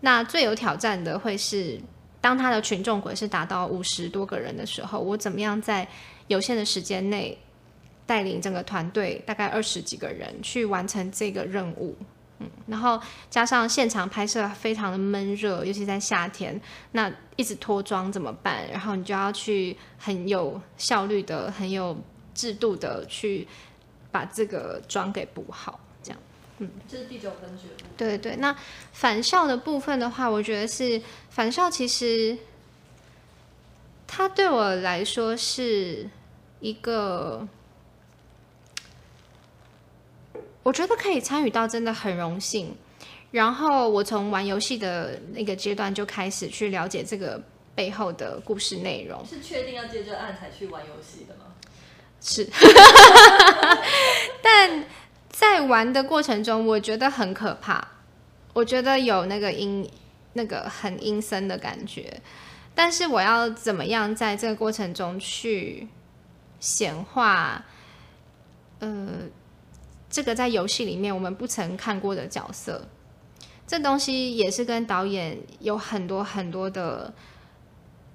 [0.00, 1.80] 那最有挑战的会是，
[2.20, 5.86] 当他的群众鬼是达到五十多个人的时候，我怎么样在
[6.26, 7.38] 有限的时间内
[8.06, 11.96] 带领整个团队，大概二十几个人去完成这个任务？
[12.42, 13.00] 嗯，然后
[13.30, 16.60] 加上现场拍摄非常的闷热，尤其在夏天，
[16.92, 18.68] 那一直脱妆怎么办？
[18.70, 21.96] 然后你就要去很有效率的、很有
[22.34, 23.46] 制度的去
[24.10, 25.78] 把这个妆给补好。
[26.02, 26.18] 这样
[26.58, 27.68] 嗯，这是第九分觉。
[27.96, 28.54] 对对，那
[28.92, 31.00] 返校的部分的话，我觉得是
[31.30, 32.36] 返校，其实
[34.06, 36.08] 它对我来说是
[36.60, 37.46] 一个，
[40.62, 42.74] 我觉得可以参与到，真的很荣幸。
[43.30, 47.42] 然后我从玩游戏的那个阶段就开始去了解这个
[47.74, 49.24] 背后的故事内容。
[49.26, 51.52] 是确定要接这案才去玩游戏的吗？
[52.20, 52.48] 是，
[54.42, 54.84] 但。
[55.32, 57.84] 在玩的过程中，我觉得很可怕，
[58.52, 59.90] 我觉得有那个阴，
[60.34, 62.20] 那个很阴森的感觉。
[62.74, 65.88] 但是我要怎么样在这个过程中去
[66.60, 67.64] 显化，
[68.80, 69.08] 呃，
[70.12, 72.86] 这个在游戏里面我们不曾看过的角色，
[73.66, 77.12] 这东西也是跟导演有很多很多的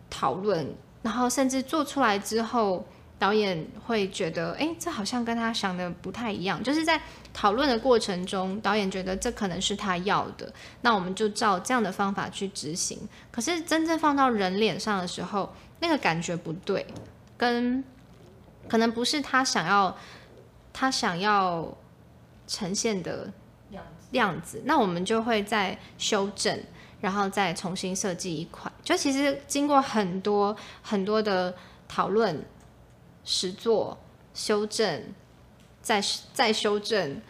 [0.09, 2.85] 讨论，然后甚至做出来之后。
[3.19, 6.61] 导演会觉得，哎，这好像跟他想的不太一样。
[6.61, 7.01] 就是在
[7.33, 12.99] 讨论的过程中，导演觉得这可能是他要的，那我们就照这样的方法去执行。
[13.31, 16.85] 可是真正放到人脸上的时候，那个感觉不对，
[17.35, 17.83] 跟
[18.67, 19.97] 可能不是他想要
[20.71, 21.75] 他想要
[22.47, 23.31] 呈现的
[23.69, 24.07] 样子。
[24.17, 26.63] 样子，那我们就会再修正，
[27.01, 28.71] 然后再重新设计一款。
[28.83, 31.53] 就其实经过很多很多的
[31.87, 32.43] 讨论。
[33.29, 33.97] 实作
[34.33, 35.03] 修正，
[35.81, 37.21] 再再修正，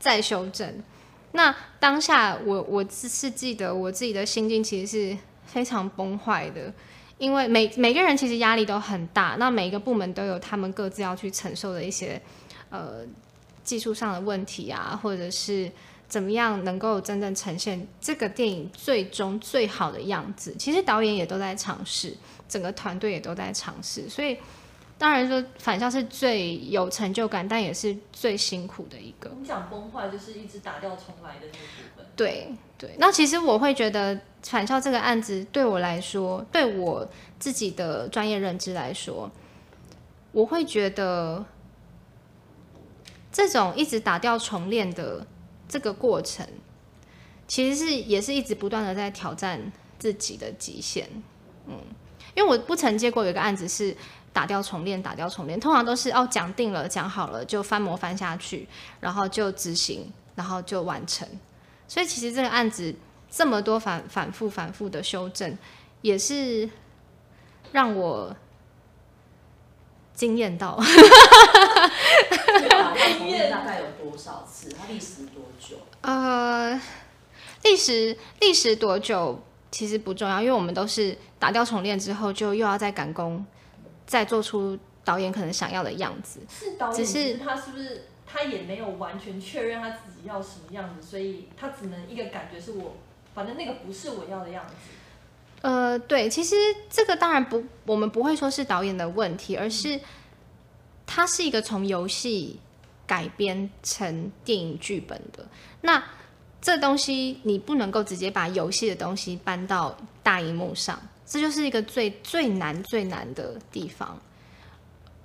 [0.00, 0.82] 再修正。
[1.30, 6.74] 那当下我我只是记得我自己的心境其实是非常崩坏的，
[7.18, 12.20] 因为每每个人其实压力都很大，那每一个部门都有他们各自要去承受的一些
[12.70, 13.06] 呃
[13.64, 15.70] 技术上的问题啊，或者是
[16.06, 20.54] 怎么样能够真正呈现这个电影最终最好的样子。
[20.58, 22.14] 其实导演也都在尝试，
[22.48, 24.36] 整个团队也都在尝试，所以。
[24.96, 29.28] 当然说返校是最有成就感，但也是最辛苦的一个。
[29.40, 32.06] 你讲崩坏，就是一直打掉重来的那个部分。
[32.14, 37.06] 对对，那其实我会觉得返校这个案子对我来说，对我
[37.40, 39.28] 自己的专业认知来说，
[40.30, 41.44] 我会觉得
[43.34, 45.26] 这种一直打掉重练的
[45.68, 46.48] 这个过程，
[47.46, 49.60] 其实是也是一直不断的在挑战
[49.98, 51.06] 自己的极限。
[51.66, 51.74] 嗯，
[52.34, 53.94] 因为我不曾接过有一个案子是。
[54.34, 58.66] 打掉重练，打掉重练，通常都是哦，讲定了，讲好了就翻模翻下去，
[58.98, 61.24] 然后就执行，然后就完成。
[61.86, 62.92] 所以其实这个案子
[63.30, 65.56] 这么多反反复反复的修正，
[66.02, 66.68] 也是
[67.70, 68.34] 让我
[70.14, 70.78] 惊艳到。
[72.58, 74.68] 打掉重练大概有多少次？
[74.70, 75.76] 它历时多久？
[76.02, 76.80] 呃，
[77.62, 83.44] 历时历时多久其实不重要，因为我们都是打掉重练之后，就又要再赶工。
[84.06, 92.96] 再做出导演可能想要的样子，是导演，只是他是不是他也没有完全确认他自己要什么样子，所以他只能一个感觉是我，
[93.34, 94.74] 反正那个不是我要的样子。
[95.64, 96.54] 呃，对，其实
[96.90, 99.98] 这个当然不，我们不会说是导演的问题，而是
[101.06, 102.60] 它是一个从游戏
[103.06, 105.46] 改编成电影剧本的，
[105.80, 106.04] 那
[106.60, 111.00] 这东西你不能够直接把游戏的东西搬到大荧幕上。
[111.24, 114.20] 这就是一个最最难最难的地方，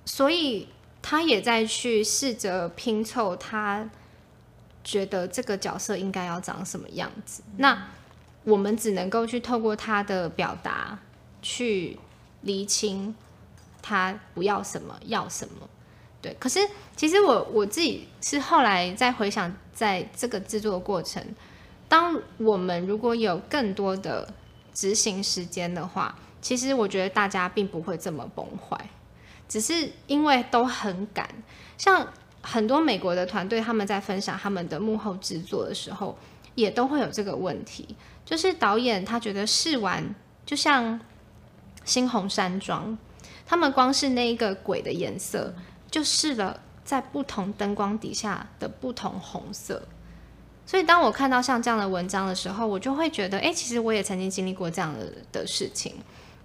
[0.06, 0.66] 所以
[1.02, 3.86] 他也在去试着拼凑他
[4.82, 7.42] 觉得这个角色应该要长什么样子。
[7.58, 7.86] 那
[8.44, 10.98] 我们只能够去透过他的表达
[11.42, 11.98] 去
[12.42, 13.14] 厘清
[13.82, 15.68] 他不要什么，要什么。
[16.22, 16.60] 对，可是
[16.96, 21.24] 其实我我自己是后来再回想，在这个制作过程，
[21.88, 24.32] 当我们如果有更多的。
[24.72, 28.88] 执行时间的话，其实我觉得大家并不会这么崩坏，
[29.48, 31.28] 只是因为都很赶。
[31.76, 32.06] 像
[32.40, 36.16] 很多美国的团队，他们在分享他们的幕后制作的时候，
[36.54, 40.98] 也都会有这个问题，就是导演他觉得试完，就像
[41.84, 42.92] 《猩红山庄》，
[43.46, 45.54] 他们光是那一个鬼的颜色，
[45.90, 49.82] 就试了在不同灯光底下的不同红色。
[50.66, 55.94] 所以，当我看到像这样的文章的时候，我就会觉得，哎，其实我也曾经经历过这样的的事情。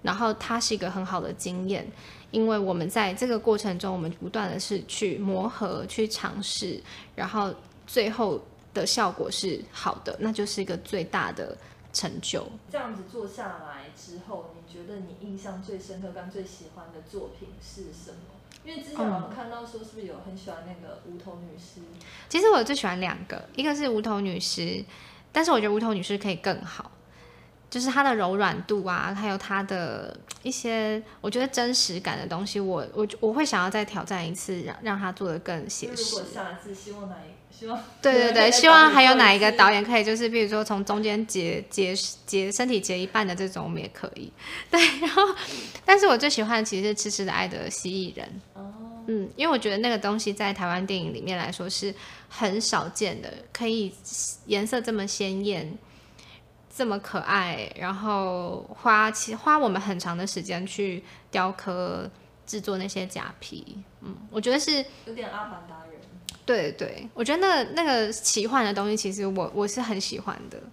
[0.02, 1.84] 然后它是一个很好的经验，
[2.30, 6.80] 因为我们在这个过程中，我们不断的是去磨合、去尝试，
[7.16, 7.52] 然后
[7.88, 8.40] 最后
[8.80, 11.56] 的效果是好的，那就是一个最大的
[11.92, 12.46] 成就。
[12.70, 18.18] 这样子做下来之后，你觉得你印象最深刻、跟最喜欢的作品是什么？
[18.64, 21.80] 因为之前我们看到说，是不是有很喜欢那个无头女尸？
[22.28, 24.84] 其实我最喜欢两个，一个是无头女尸，
[25.32, 26.90] 但是我觉得无头女尸可以更好。
[27.76, 36.02] 就是它的柔软度啊，还有它的一些我觉得真实感的东西，我我我会想要再挑战一次，让让它做的更写实。
[36.04, 37.78] 如果下一次希望哪一希望？
[38.00, 44.32] 对对对，希望还有哪一个导演可以，就是比如说从中间截截截身体截一半的这种，我们也可以。
[44.72, 45.22] 对，然后，
[45.84, 48.26] 但是我最喜欢的其实是《痴痴的爱的蜥蜴人》。
[48.58, 48.72] 哦。
[49.08, 51.94] 嗯，因为我觉得那个东西在台湾电影里面来说是
[52.30, 53.92] 很少见的，可以
[54.46, 55.76] 颜色这么鲜艳。
[56.76, 62.10] 这么可爱，然后花其花我们很长的时间去雕刻
[62.46, 65.98] 制作那些假皮，嗯，我觉得是有点阿凡达人。
[66.44, 70.64] 对对，我觉得那个那个奇幻的东西，其实我我是很喜欢的。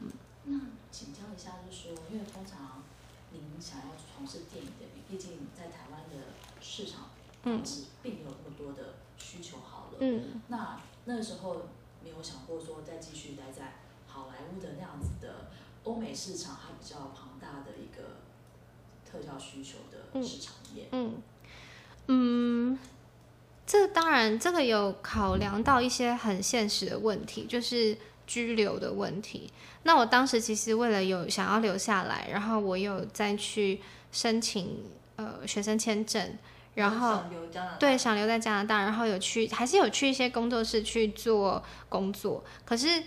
[0.00, 0.12] 嗯，
[0.44, 0.60] 那
[0.92, 2.82] 请教一下，就是说，因为通常
[3.32, 7.08] 您想要从事电影的，毕竟在台湾的市场，
[7.44, 11.62] 嗯，是并没有那么多的需求好了，嗯，那那个时候
[12.04, 13.72] 没有想过说再继续待在。
[14.08, 15.15] 好莱坞的那样子的
[15.86, 18.18] 欧美市场，还比较庞大的一个
[19.08, 20.88] 特效需求的市场面。
[20.90, 21.22] 嗯
[22.08, 22.78] 嗯，
[23.64, 29.48] 这当然这个有考量到一些很现实的问题，就是居留的问题。
[29.84, 33.80] 那我当时其实为了有想要留下来，然后我有再去
[34.10, 34.84] 申请
[35.14, 36.36] 呃学生签证，
[36.74, 37.22] 然后
[37.78, 43.04] 对想留在加拿大，然后有去还是有去一些工作室去做工作，可是。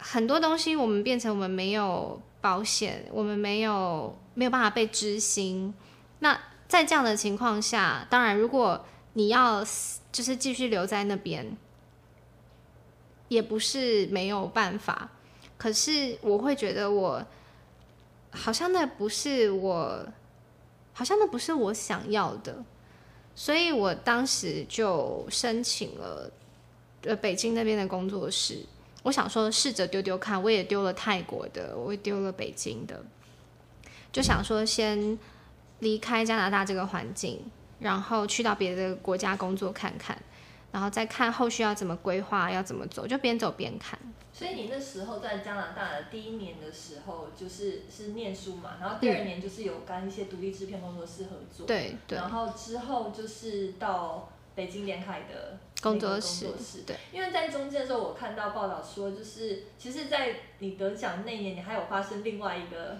[0.00, 5.72] 很多东西我们变成我们没有保险，我们没有没有办法被执行。
[6.20, 9.62] 那在这样的情况下，当然如果你要
[10.10, 11.56] 就是继续留在那边，
[13.28, 15.10] 也不是没有办法。
[15.58, 17.22] 可是我会觉得我
[18.30, 20.06] 好像那不是我，
[20.92, 22.64] 好像那不是我想要的，
[23.34, 26.32] 所以我当时就申请了
[27.02, 28.64] 呃北京那边的工作室。
[29.02, 33.02] 我想说，试着丢丢看，我也丢了泰国的，我也丢了北京的，
[34.12, 35.18] 就想说先
[35.78, 40.20] 离开加拿大这个环境，然后去到别的国家工作看看，
[40.70, 43.98] 然后再看后续要怎么规划，要怎么走，就边走边看。
[44.32, 54.28] 所以你那时候在加拿大的第一年的时候，就是是念书嘛，然后第二年就是有跟一些独立制片工作室合作，对对，然后之后就是到。
[54.52, 56.48] 北京联凯的工作室，
[56.86, 62.98] 对，因为在中间的时候，我看到报道说，就是其实，在你得奖那年，你还有发生另外一个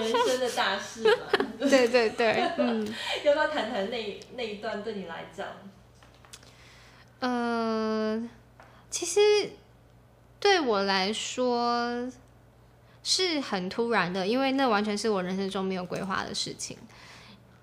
[0.00, 1.26] 人生的大事嘛？
[1.70, 2.84] 对对对，嗯，
[3.24, 5.46] 要不要谈谈那那一段对你来讲？
[7.20, 8.28] 呃，
[8.90, 9.20] 其实
[10.40, 12.10] 对我来说
[13.04, 16.76] 是很突然的，因为那完全是我人生中没有规划的事情。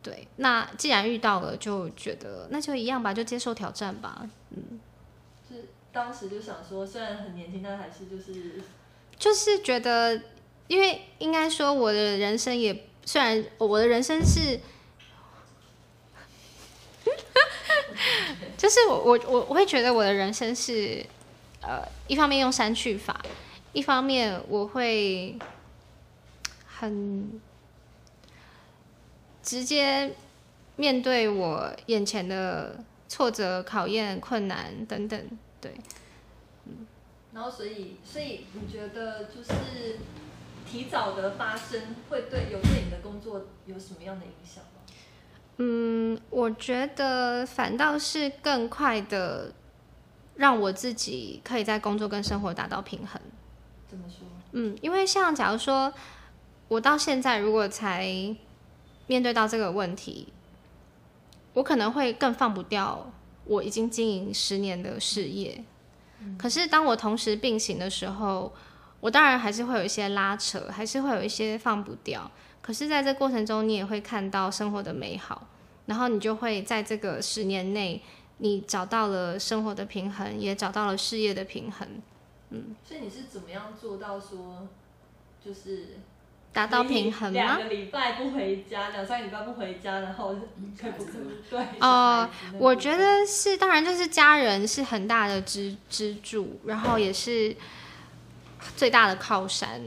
[0.08, 4.26] 对，那既然遇到了，就觉得那就一样吧，就接受挑战吧。
[4.52, 4.80] 嗯，
[5.50, 8.62] 是当时就想说，虽然很年轻，但还是就是
[9.20, 10.22] 就是觉得，
[10.70, 14.62] 因为应该说我的人生也虽然我的人生是，
[18.58, 21.06] 就是我我我我会觉得我的人生是，
[21.60, 23.22] 呃，一方面用删去法，
[23.74, 25.38] 一方面我会
[26.66, 27.42] 很。
[29.48, 30.14] 直接
[30.76, 35.18] 面对我眼前的挫折、考验、困难等等，
[35.62, 35.74] 对，
[36.66, 36.86] 嗯，
[37.32, 40.00] 然后所以，所以你觉得就是
[40.70, 44.82] 提早的发生会对有对你的工作有什么样的影响吗？
[45.60, 49.54] 嗯，我觉得反倒是更快的
[50.36, 53.22] 让我自己可以在工作跟生活达到平衡。
[53.88, 54.28] 怎么说？
[54.52, 55.94] 嗯，因为像假如说
[56.68, 58.36] 我到现在如果才。
[59.08, 60.28] 面对到这个问题，
[61.54, 63.12] 我可能会更放不掉
[63.46, 65.64] 我已经经营十年的事业。
[66.38, 68.52] 可是当我同时并行的时候，
[69.00, 72.30] 我当然还是会有一些拉扯，还是会有一些放不掉。
[72.62, 75.48] 可是在这过程中，你也会看到生活的美好，
[75.86, 78.02] 然后你就会在这个十年内，
[78.40, 81.88] 你找到了生活的平衡，也找到了事业的平衡。
[82.50, 82.76] 嗯。
[82.84, 84.68] 所以你是怎么样做到说，
[85.44, 86.00] 就是？
[86.58, 87.40] 达到平衡吗？
[87.40, 90.36] 两个礼拜不回家，两三个礼拜不回家，然后
[90.76, 91.38] 可以不可以？
[91.52, 91.60] 对。
[91.80, 97.56] 哦、呃，我觉得是，当然就是家人是很大的支支柱，然后也是
[98.76, 99.80] 最大的靠山。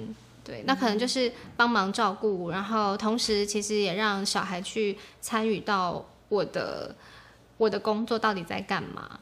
[0.44, 6.94] 对，那可能就是帮忙照顾，然后同时其实也让小孩去参与到我的
[7.56, 9.18] 我的工作到底在干嘛，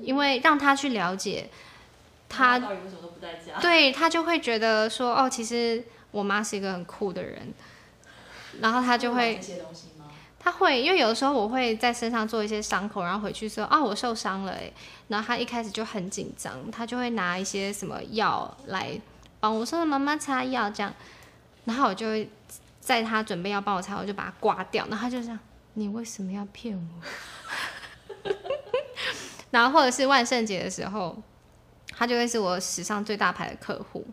[0.00, 1.50] 因为让他去了解
[2.30, 3.60] 他，到底为什么都不在家？
[3.60, 7.52] 对，他就会觉得说哦，其实我妈是一个很酷的人，
[8.60, 9.40] 然后她就会。
[10.40, 14.72] 她会，因为有的时候我会在身上做一些伤口，然后回去说啊、哦，我受伤了哎，
[15.08, 18.98] 然后她一开始就很紧张，她就会拿一些什么药来
[19.40, 20.94] 帮我说妈妈擦药这样，
[21.64, 22.30] 然后我就会
[22.80, 25.38] 在她准备要帮我擦，我就把它刮掉，然后她就这样，
[25.74, 26.78] 你为什么要骗
[28.24, 28.30] 我？
[29.50, 31.20] 然后或者是万圣节的时候，
[31.90, 34.06] 她就会是我史上最大牌的客户，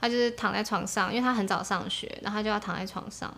[0.00, 3.32] 他就是躺在床上，因为他很早上学，然后他就要躺在床上。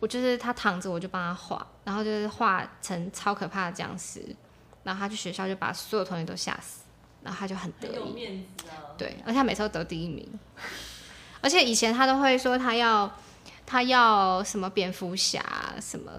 [0.00, 4.20] 我就是他躺着，我就帮他画，然后就是画成超可怕的僵尸，
[4.82, 6.80] 然后他去学校就把所有同学都吓死，
[7.22, 8.98] 然后他就很得意，面子啊。
[8.98, 10.28] 对，而且他每次都得第一名，
[11.40, 13.08] 而且以前他都会说他要
[13.64, 15.40] 他要什么蝙蝠侠
[15.80, 16.10] 什么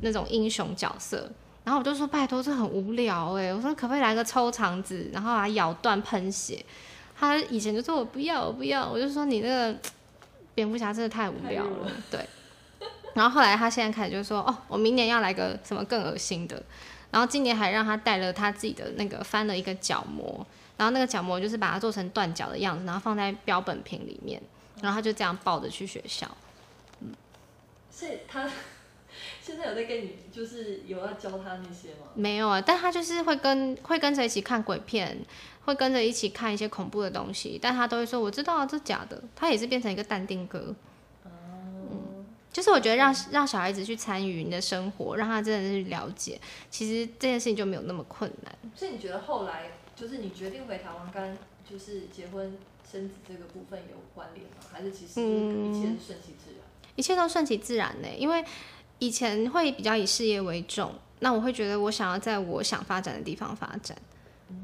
[0.00, 1.28] 那种英雄角色，
[1.64, 6.64] 然后我就说拜托，这很无聊哎，我说可不可以来个抽肠子，然后把它咬断喷血？
[7.16, 9.78] 他以前就说我不要我不要，我就说你那个
[10.54, 12.20] 蝙蝠侠真的太无聊了，对。
[13.14, 16.60] 然后后来他现在开始就说哦，我明年要来个什么更恶心的。
[17.10, 20.44] 然后今年还让他带了他自己的那个翻了一个角膜，
[20.76, 24.42] 然后那个角膜就是把它做成断角的样子，然后放在标本瓶里面，
[24.82, 26.28] 然后他就这样抱着去学校。
[26.98, 27.14] 嗯，
[27.88, 28.50] 所以他
[29.44, 32.08] 现在有在跟你就是有要教他那些吗？
[32.14, 35.18] 没有啊，但他就是会跟会跟着一起看鬼片，
[35.66, 39.22] 会跟着一起看一些恐怖的东西，但他都会说我知道啊，这假的。
[39.36, 40.74] 他也是变成一个淡定哥。
[42.50, 46.40] 就是我觉得让让小孩子去参与你的生活，让他真的是了解，
[46.70, 48.54] 其实这件事情就没有那么困难。
[48.76, 51.36] 所以你觉得后来就是你决定回台湾跟
[51.68, 52.56] 就是结婚
[52.88, 54.58] 生子这个部分有关联吗？
[54.72, 56.60] 还是其实一切顺其自然？
[56.60, 58.08] 嗯，一切都顺其自然呢？
[58.16, 58.44] 因为
[58.98, 63.96] 以前会比较以事业为重，那我会觉得我想要在我想发展的地方发展。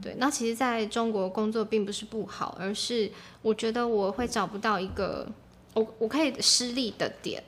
[0.03, 3.11] 对，那其实在中国工作并不是不好，而是
[3.43, 5.27] 我觉得我会找不到一个
[5.75, 7.43] 我我可以失利的点。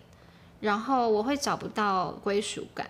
[0.60, 2.88] 然后我会找不到归属感，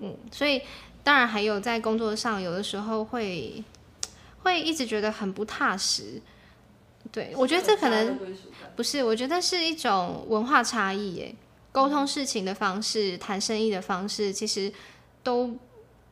[0.00, 0.60] 嗯，所以
[1.04, 3.62] 当然还有在工作上，有的时候会
[4.42, 6.20] 会一直觉得很不踏实。
[7.12, 8.18] 对，我觉得这可能
[8.74, 11.34] 不是，我觉得是一种文化差异，耶，
[11.72, 14.72] 沟通事情的方式、谈生意的方式，其实
[15.24, 15.50] 都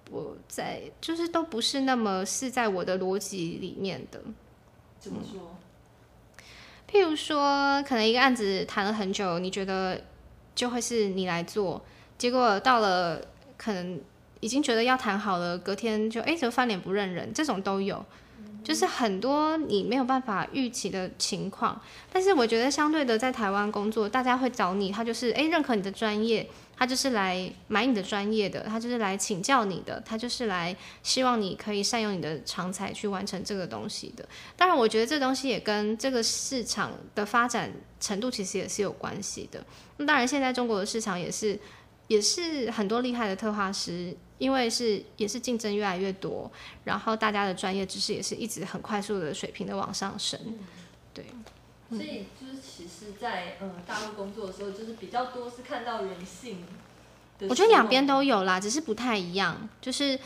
[0.05, 4.21] 不在，就是都不是那么是在我的逻辑里面的。
[4.99, 5.57] 怎么说？
[6.39, 6.43] 嗯，
[6.91, 10.03] 譬如说，可能一个案子谈了很久，你觉得？
[10.53, 11.81] 就会是你来做，
[12.19, 13.23] 结果到了
[13.57, 13.99] 可能
[14.41, 18.05] 已经觉得要谈好了，隔天就哎怎么翻脸不认人，这种都有，
[18.63, 21.81] 就是很多你没有办法预期的情况。
[22.13, 26.49] 但是我觉得相对的，在台湾工作，大家会找你，他就是哎认可你的专业。
[26.81, 34.27] 他就是来买你的专业的，他就是来请教你的，他就是来希望你可以善用你的长才去完成这个东西的。
[34.57, 39.63] 当然，我觉得这东西也跟这个市场的发展程度其实也是有关系的。
[39.99, 41.61] 那当然，现在中国的市场也是
[42.07, 46.51] 也是很多厉害的特化师，因为是也是竞争越来越多，
[46.83, 50.59] 然后大家的专业知识也是一直很快速的水平的往上升。
[51.15, 51.27] 对，
[51.91, 52.51] 所以就是。
[52.63, 56.65] 其实在，在呃大陆工作的时候，就是比较多是看到人性。
[57.41, 59.69] 我觉得两边都有啦，只是不太一样。
[59.83, 60.19] 就是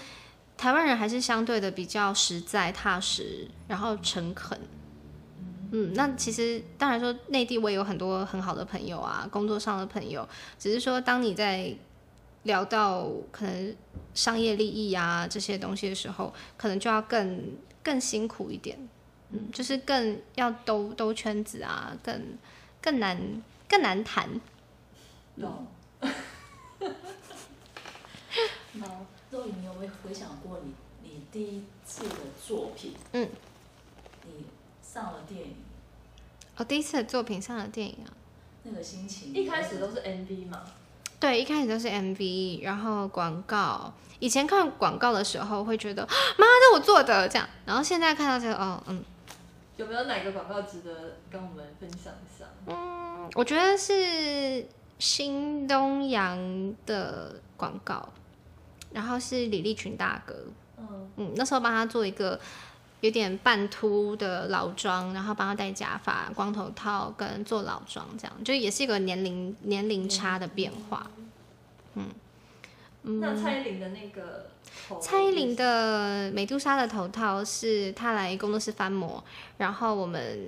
[0.57, 4.57] 台湾人还是相对的比较实在、踏实，然后诚恳。
[5.73, 11.75] 嗯，那其实当然说内地我也有很多很好的朋友啊，工作上的朋友，只是说当你在
[12.45, 13.75] 聊到可能
[14.15, 17.53] 商业利益啊这些东西的时候，可能就要更
[17.83, 18.89] 更辛苦一点。
[19.31, 22.39] 嗯，就是更要兜兜圈子啊，更
[22.81, 24.41] 更难更难谈。
[25.41, 25.67] 懂。
[28.81, 32.93] 好，肉影，你有没有回想过你你第一次的作品？
[33.13, 33.29] 嗯。
[34.27, 34.47] 你
[34.83, 35.55] 上了电影。
[36.57, 38.13] 哦，第一次的作品上了电影啊。
[38.63, 39.35] 那个心情。
[39.35, 40.65] 一开始都是 MV 嘛。
[41.25, 43.91] 对，一开始都是 MV，然后广告。
[44.19, 46.03] 以前看广告的时候会觉得，
[46.37, 49.03] 妈，这我做的这样，然后现在看到这个，哦，嗯。
[49.79, 52.45] 有没有哪个广告值得跟我们分享一下？
[52.67, 54.67] 嗯，我觉得是
[54.99, 56.39] 新东阳
[56.85, 58.07] 的广告，
[58.93, 60.35] 然后是李立群大哥。
[60.77, 62.39] 嗯嗯，那时候帮他做一个
[63.05, 71.11] 有点半秃的老妆，然后帮他戴假发、光头套跟做老妆，这样就也是一个年龄年龄差的变化。
[71.97, 72.07] 嗯
[73.03, 74.47] 嗯，那蔡依林的那个。
[75.03, 79.23] 蔡依林的美杜莎的头套是她来工作室翻模，
[79.59, 80.41] 然后我们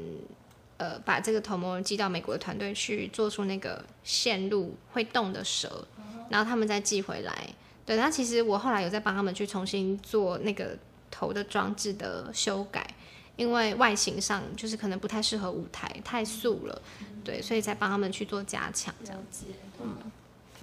[0.79, 5.87] 呃把这个头模寄到美国的团队去做出那个线路会动的蛇，
[6.31, 7.49] 然后他们再寄回来。
[7.85, 10.77] 对，那其实我后来有在帮他们去重新做那个
[11.11, 12.95] 头的装置的修改，
[13.37, 16.83] 因为外形上就是可能不太适合舞台，太素了，
[17.25, 19.47] 对，所以才帮他们去做加强这样子。
[19.83, 19.97] 嗯，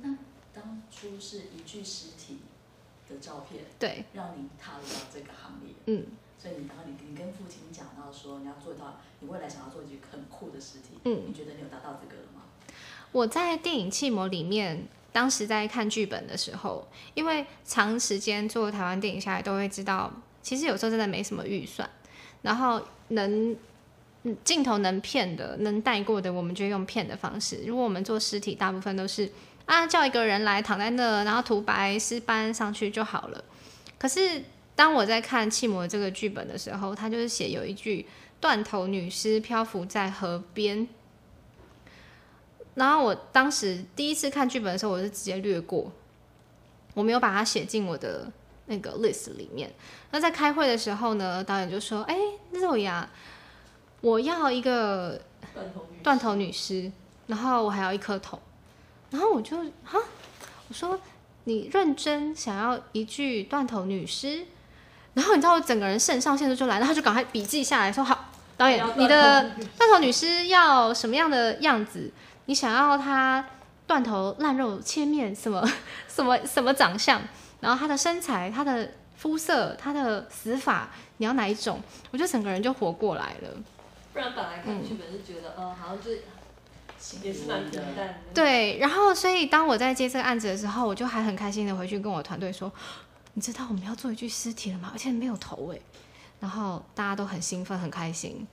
[0.01, 0.17] 那
[0.53, 2.39] 当初是一具尸体
[3.09, 6.05] 的照片，对，让你踏入到这个行业，嗯，
[6.41, 12.41] 所以你刚刚你你跟父亲讲到说你要做到，你未来想要做一具很酷的尸体，嗯，你觉得你有达到这个了吗？
[13.11, 14.87] 我在电影《气魔》里面。
[15.13, 20.11] 当时在看剧本的时候，因为长时间做台湾电影下来，都会知道，
[20.43, 21.89] 其实有时候真的没什么预算，
[22.43, 23.55] 然后能
[24.43, 27.63] 镜头能骗的、能带过的，我们就用骗的方式。
[27.65, 29.31] 如果我们做尸体，大部分都是
[29.65, 33.43] 啊叫一个人来躺在那，然后涂白尸斑上去就好了。
[33.97, 34.43] 可是
[34.75, 38.05] 当我在看《气模》这个剧本的时候，他就是写有一具
[38.39, 40.87] 断头女尸漂浮在河边。
[42.75, 45.91] 然后我当时第一次看剧本的时候，我是直接略过，
[46.95, 48.31] 我没有把它写进我的
[48.73, 49.71] 那个 list 里面。
[50.11, 52.17] 那在开会的时候呢，导演就说：“哎，
[52.51, 53.07] 肉芽，
[54.01, 55.21] 我要一个
[55.53, 56.91] 断头女断头女尸，
[57.27, 58.39] 然后我还要一颗头。”
[59.11, 59.99] 然后我就哈，
[60.67, 60.99] 我说
[61.45, 64.45] ：“你认真想要一具断头女尸？”
[65.13, 68.25] 然后你知道我整个人肾上腺素就来，然后就赶快笔记下来说：“好，
[68.57, 72.11] 导演，你的断头女尸要什么样的样子？”
[72.45, 73.45] 你想要她
[73.85, 75.63] 断头烂肉切面什么
[76.07, 77.21] 什么什么长相，
[77.63, 81.81] 然后他的身材、他的肤色、他的死法，你要哪一种？
[82.11, 83.49] 我就整个人就活过来了。
[84.11, 86.21] 不然本来看剧本是觉得，嗯，呃、好像就是
[87.23, 88.13] 也是蛮平淡的。
[88.33, 92.71] 对，然后所以当我在接这个案子的时候，我就还很开心的回去跟我团队说，
[93.33, 94.89] 你知道我们要做一具尸体了吗？
[94.93, 95.79] 而且没有头哎，
[96.39, 98.45] 然后大家都很兴奋很开心。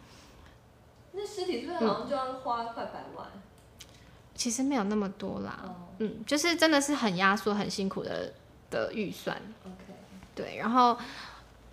[1.12, 3.26] 那尸体是不是好像就要花快百万？
[3.34, 3.40] 嗯
[4.32, 5.76] 其实没有那么多啦，oh.
[5.98, 8.32] 嗯，就是真的是很压缩、很辛苦的
[8.70, 9.36] 的预算。
[9.64, 9.74] OK，
[10.34, 10.96] 对，然后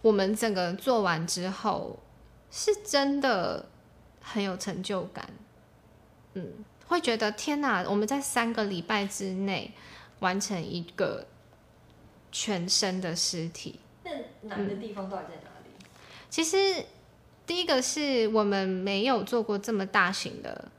[0.02, 2.00] 我们整个做完之后，
[2.52, 3.66] 是真的
[4.22, 5.30] 很有成就感，
[6.34, 6.54] 嗯，
[6.88, 9.72] 会觉得天哪，我们在三个礼拜之内
[10.20, 11.28] 完成一个
[12.32, 13.80] 全身的尸体。
[14.04, 15.70] 那难的地方到底在哪里？
[15.80, 15.86] 嗯，
[16.30, 16.86] 其实
[17.46, 20.72] 第一个是我们没有做过这么大型的。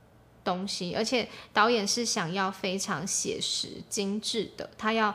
[0.44, 5.14] 东西，而且导演是想要非常写实、精致的，他要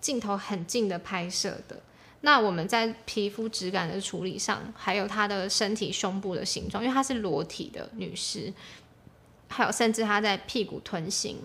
[0.00, 1.80] 镜头很近的拍摄的。
[2.22, 8.52] 那我们在皮肤质感的处理上，还有他的身体胸部的形状，因为他是裸体的女尸，
[9.48, 11.38] 还有甚至他在屁股臀型、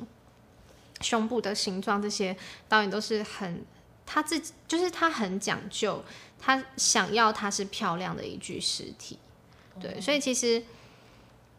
[1.02, 2.36] 胸部的形状，这些
[2.68, 3.64] 导演都是很
[4.06, 6.04] 他自己，就是他很讲究，
[6.40, 9.20] 他想要他是漂亮的一具尸体。
[9.80, 10.64] 对，所以其实，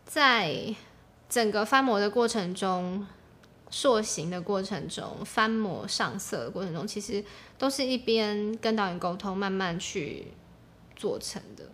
[0.04, 0.74] 在
[1.28, 3.06] 整个翻模的过程中，
[3.76, 7.24] 塑形的过程中，翻模上色的过程中，其实
[7.58, 10.28] 都是一边跟导演沟通，慢慢去
[10.94, 11.64] 做成的。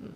[0.00, 0.10] 嗯，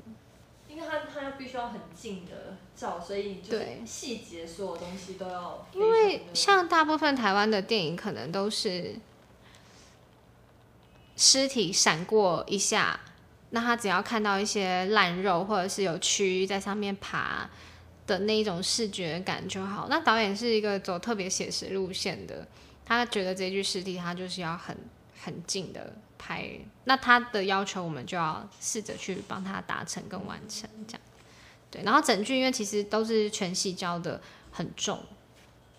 [0.67, 5.69] 因为他他要必须要很近的照，所以就是细节所有东西都要。
[5.75, 8.95] 因为像大部分台湾的电影，可能都是
[11.17, 12.99] 尸体闪过一下，
[13.51, 17.51] 那他只要看到一些烂肉，或者是有蛆在上面爬。
[18.07, 19.89] 的那一种视觉感就好。
[19.89, 22.47] 那导演是一个走特别写实路线的，
[22.85, 24.77] 他觉得这具尸体他就是要很
[25.23, 26.49] 很近的拍。
[26.85, 31.01] 那他的要求我们就要试着去帮他达成跟完成这样。
[31.71, 34.21] 对，然后整句因为其实都是全矽胶的，
[34.53, 35.01] 很重。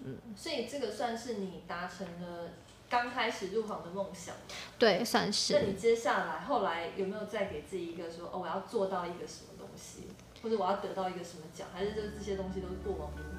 [0.03, 2.51] 嗯，所以这个算是你达成了
[2.89, 4.35] 刚开始入行的梦想。
[4.77, 5.53] 对，算是。
[5.53, 10.03] 那你接下来后来有没有再给自己一个说哦，我要做到一个什么东西？
[10.41, 13.37] 或者我要得到一个什么奖，还是这这些东西都是过往云烟？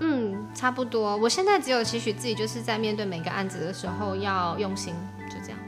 [0.00, 1.16] 嗯，差不多。
[1.16, 4.94] 我现在只有期许自己，就是在面对每个案子的时候要用心，
[5.30, 5.58] 就这样。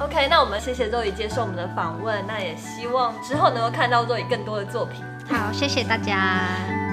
[0.00, 5.04] OK，那我们谢谢肉姨接受我们的访问，那也希望之后能够看到肉姨更多的作品。
[5.28, 6.89] 好，谢谢大家。